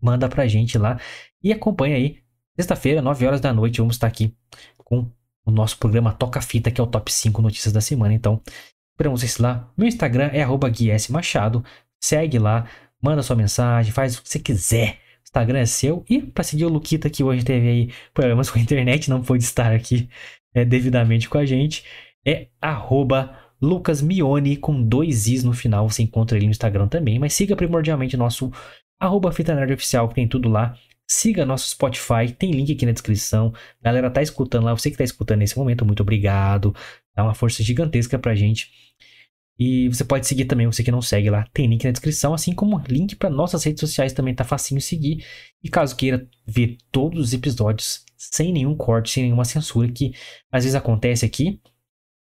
manda 0.00 0.28
pra 0.28 0.46
gente 0.46 0.78
lá 0.78 0.98
e 1.42 1.52
acompanha 1.52 1.96
aí. 1.96 2.18
Sexta-feira, 2.56 3.00
9 3.00 3.26
horas 3.26 3.40
da 3.40 3.52
noite, 3.52 3.78
vamos 3.78 3.96
estar 3.96 4.06
aqui 4.06 4.36
com 4.78 5.10
o 5.44 5.50
nosso 5.50 5.78
programa 5.78 6.12
Toca 6.12 6.40
Fita, 6.40 6.70
que 6.70 6.80
é 6.80 6.84
o 6.84 6.86
top 6.86 7.12
5 7.12 7.40
notícias 7.40 7.72
da 7.72 7.80
semana. 7.80 8.12
Então, 8.14 8.40
esperamos 8.92 9.20
vocês 9.20 9.38
lá. 9.38 9.72
Meu 9.76 9.88
Instagram 9.88 10.30
é 10.32 10.42
arroba. 10.42 10.70
Segue 12.02 12.38
lá, 12.38 12.66
manda 13.02 13.22
sua 13.22 13.36
mensagem, 13.36 13.92
faz 13.92 14.16
o 14.16 14.22
que 14.22 14.28
você 14.28 14.38
quiser. 14.38 14.98
Instagram 15.30 15.60
é 15.60 15.66
seu. 15.66 16.04
E 16.10 16.20
para 16.20 16.44
seguir 16.44 16.64
o 16.64 16.68
Luquita, 16.68 17.08
que 17.08 17.22
hoje 17.22 17.44
teve 17.44 17.68
aí 17.68 17.90
problemas 18.12 18.50
com 18.50 18.58
a 18.58 18.62
internet, 18.62 19.08
não 19.08 19.22
pôde 19.22 19.44
estar 19.44 19.72
aqui 19.72 20.08
é, 20.52 20.64
devidamente 20.64 21.28
com 21.28 21.38
a 21.38 21.46
gente, 21.46 21.84
é 22.26 22.48
arroba 22.60 23.38
Lucas 23.62 24.02
Mione 24.02 24.56
com 24.56 24.82
dois 24.82 25.28
Is 25.28 25.44
no 25.44 25.52
final. 25.52 25.88
Você 25.88 26.02
encontra 26.02 26.36
ele 26.36 26.46
no 26.46 26.50
Instagram 26.50 26.88
também. 26.88 27.18
Mas 27.18 27.32
siga 27.34 27.54
primordialmente 27.54 28.16
nosso 28.16 28.50
arroba 28.98 29.32
Fita 29.32 29.54
Nerd 29.54 29.72
Oficial, 29.74 30.08
que 30.08 30.14
tem 30.14 30.26
tudo 30.26 30.48
lá. 30.48 30.76
Siga 31.08 31.44
nosso 31.44 31.68
Spotify, 31.68 32.32
tem 32.36 32.52
link 32.52 32.72
aqui 32.72 32.86
na 32.86 32.92
descrição. 32.92 33.52
Galera, 33.82 34.10
tá 34.10 34.22
escutando 34.22 34.64
lá, 34.64 34.72
você 34.72 34.90
que 34.90 34.96
tá 34.96 35.02
escutando 35.02 35.40
nesse 35.40 35.58
momento, 35.58 35.84
muito 35.84 36.02
obrigado. 36.02 36.74
Dá 37.16 37.24
uma 37.24 37.34
força 37.34 37.62
gigantesca 37.62 38.18
pra 38.18 38.34
gente. 38.34 38.70
E 39.62 39.90
você 39.90 40.02
pode 40.02 40.26
seguir 40.26 40.46
também, 40.46 40.66
você 40.66 40.82
que 40.82 40.90
não 40.90 41.02
segue 41.02 41.28
lá, 41.28 41.46
tem 41.52 41.66
link 41.66 41.84
na 41.84 41.90
descrição, 41.90 42.32
assim 42.32 42.54
como 42.54 42.82
link 42.88 43.14
para 43.14 43.28
nossas 43.28 43.62
redes 43.62 43.80
sociais 43.80 44.14
também 44.14 44.34
tá 44.34 44.42
facinho 44.42 44.80
seguir. 44.80 45.22
E 45.62 45.68
caso 45.68 45.94
queira 45.94 46.26
ver 46.46 46.78
todos 46.90 47.20
os 47.20 47.34
episódios 47.34 48.02
sem 48.16 48.54
nenhum 48.54 48.74
corte, 48.74 49.10
sem 49.10 49.24
nenhuma 49.24 49.44
censura, 49.44 49.86
que 49.92 50.14
às 50.50 50.64
vezes 50.64 50.74
acontece 50.74 51.26
aqui, 51.26 51.60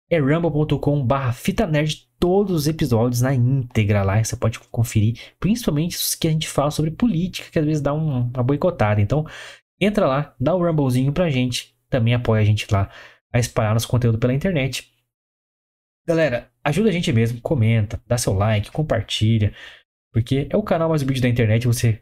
é 0.09 0.19
rumble.com/barra 0.19 1.31
fita 1.31 1.67
nerd 1.67 2.09
todos 2.19 2.55
os 2.55 2.67
episódios 2.67 3.21
na 3.21 3.35
íntegra 3.35 4.01
lá, 4.01 4.23
você 4.23 4.35
pode 4.35 4.59
conferir, 4.59 5.19
principalmente 5.39 5.97
os 5.97 6.15
que 6.15 6.27
a 6.27 6.31
gente 6.31 6.47
fala 6.49 6.71
sobre 6.71 6.89
política, 6.89 7.51
que 7.51 7.59
às 7.59 7.65
vezes 7.65 7.81
dá 7.81 7.93
um, 7.93 8.31
uma 8.31 8.43
boicotada. 8.43 8.99
Então, 8.99 9.27
entra 9.79 10.07
lá, 10.07 10.35
dá 10.39 10.55
o 10.55 10.59
um 10.59 10.65
rumblezinho 10.65 11.13
pra 11.13 11.29
gente, 11.29 11.75
também 11.87 12.15
apoia 12.15 12.41
a 12.41 12.45
gente 12.45 12.65
lá 12.71 12.89
a 13.31 13.39
espalhar 13.39 13.73
nosso 13.73 13.87
conteúdo 13.87 14.17
pela 14.17 14.33
internet. 14.33 14.91
Galera, 16.07 16.50
ajuda 16.63 16.89
a 16.89 16.91
gente 16.91 17.11
mesmo, 17.11 17.41
comenta, 17.41 18.01
dá 18.07 18.17
seu 18.17 18.33
like, 18.33 18.71
compartilha, 18.71 19.53
porque 20.13 20.47
é 20.49 20.57
o 20.57 20.63
canal 20.63 20.89
mais 20.89 21.03
vídeo 21.03 21.21
da 21.21 21.29
internet, 21.29 21.67
você 21.67 22.01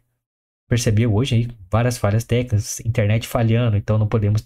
percebeu 0.67 1.13
hoje 1.13 1.35
aí 1.35 1.47
várias 1.71 1.97
falhas 1.97 2.23
técnicas, 2.23 2.79
internet 2.81 3.27
falhando, 3.27 3.77
então 3.77 3.97
não 3.97 4.07
podemos, 4.07 4.43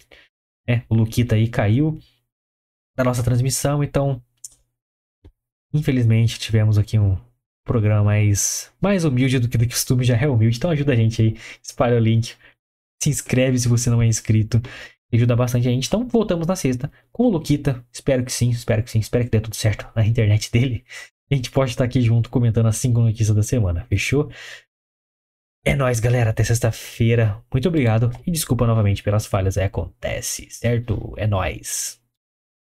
né, 0.68 0.84
o 0.90 0.96
Luquita 0.96 1.36
aí 1.36 1.48
caiu 1.50 2.00
da 2.96 3.04
nossa 3.04 3.24
transmissão, 3.24 3.84
então 3.84 4.22
Infelizmente, 5.74 6.38
tivemos 6.38 6.78
aqui 6.78 7.00
um 7.00 7.18
programa 7.66 8.04
mais, 8.04 8.72
mais 8.80 9.04
humilde 9.06 9.40
do 9.40 9.50
que 9.50 9.58
do 9.58 9.68
costume, 9.68 10.04
já 10.04 10.16
é 10.16 10.28
humilde. 10.28 10.58
Então 10.58 10.70
ajuda 10.70 10.94
a 10.94 10.96
gente 10.96 11.22
aí, 11.22 11.38
espalha 11.62 11.96
o 11.96 12.00
link, 12.00 12.36
se 13.02 13.10
inscreve 13.10 13.58
se 13.58 13.68
você 13.68 13.90
não 13.90 14.02
é 14.02 14.06
inscrito, 14.06 14.62
ajuda 15.16 15.36
bastante 15.36 15.68
a 15.68 15.72
gente. 15.72 15.88
Então 15.88 16.08
voltamos 16.08 16.48
na 16.48 16.56
sexta 16.56 16.92
com 17.12 17.24
o 17.24 17.30
Luquita. 17.30 17.86
Espero 17.92 18.24
que 18.24 18.32
sim, 18.32 18.50
espero 18.50 18.84
que 18.84 18.92
sim, 18.92 19.00
espero 19.00 19.26
que 19.26 19.32
dê 19.32 19.40
tudo 19.40 19.56
certo 19.56 19.88
na 19.96 20.06
internet 20.06 20.52
dele. 20.52 20.84
A 21.32 21.36
gente 21.36 21.52
pode 21.52 21.72
estar 21.72 21.84
aqui 21.86 22.02
junto 22.02 22.30
comentando 22.30 22.68
as 22.68 22.78
cinco 22.78 23.00
notícias 23.02 23.36
da 23.36 23.44
semana, 23.44 23.86
fechou? 23.90 24.30
É 25.66 25.76
nóis, 25.76 26.00
galera. 26.00 26.32
Até 26.32 26.44
sexta-feira. 26.44 27.42
Muito 27.52 27.68
obrigado. 27.70 28.12
E 28.28 28.32
desculpa 28.32 28.68
novamente 28.68 29.02
pelas 29.02 29.26
falhas. 29.26 29.56
É, 29.56 29.64
acontece, 29.66 30.50
certo? 30.50 31.14
É 31.18 31.26
nóis. 31.26 32.03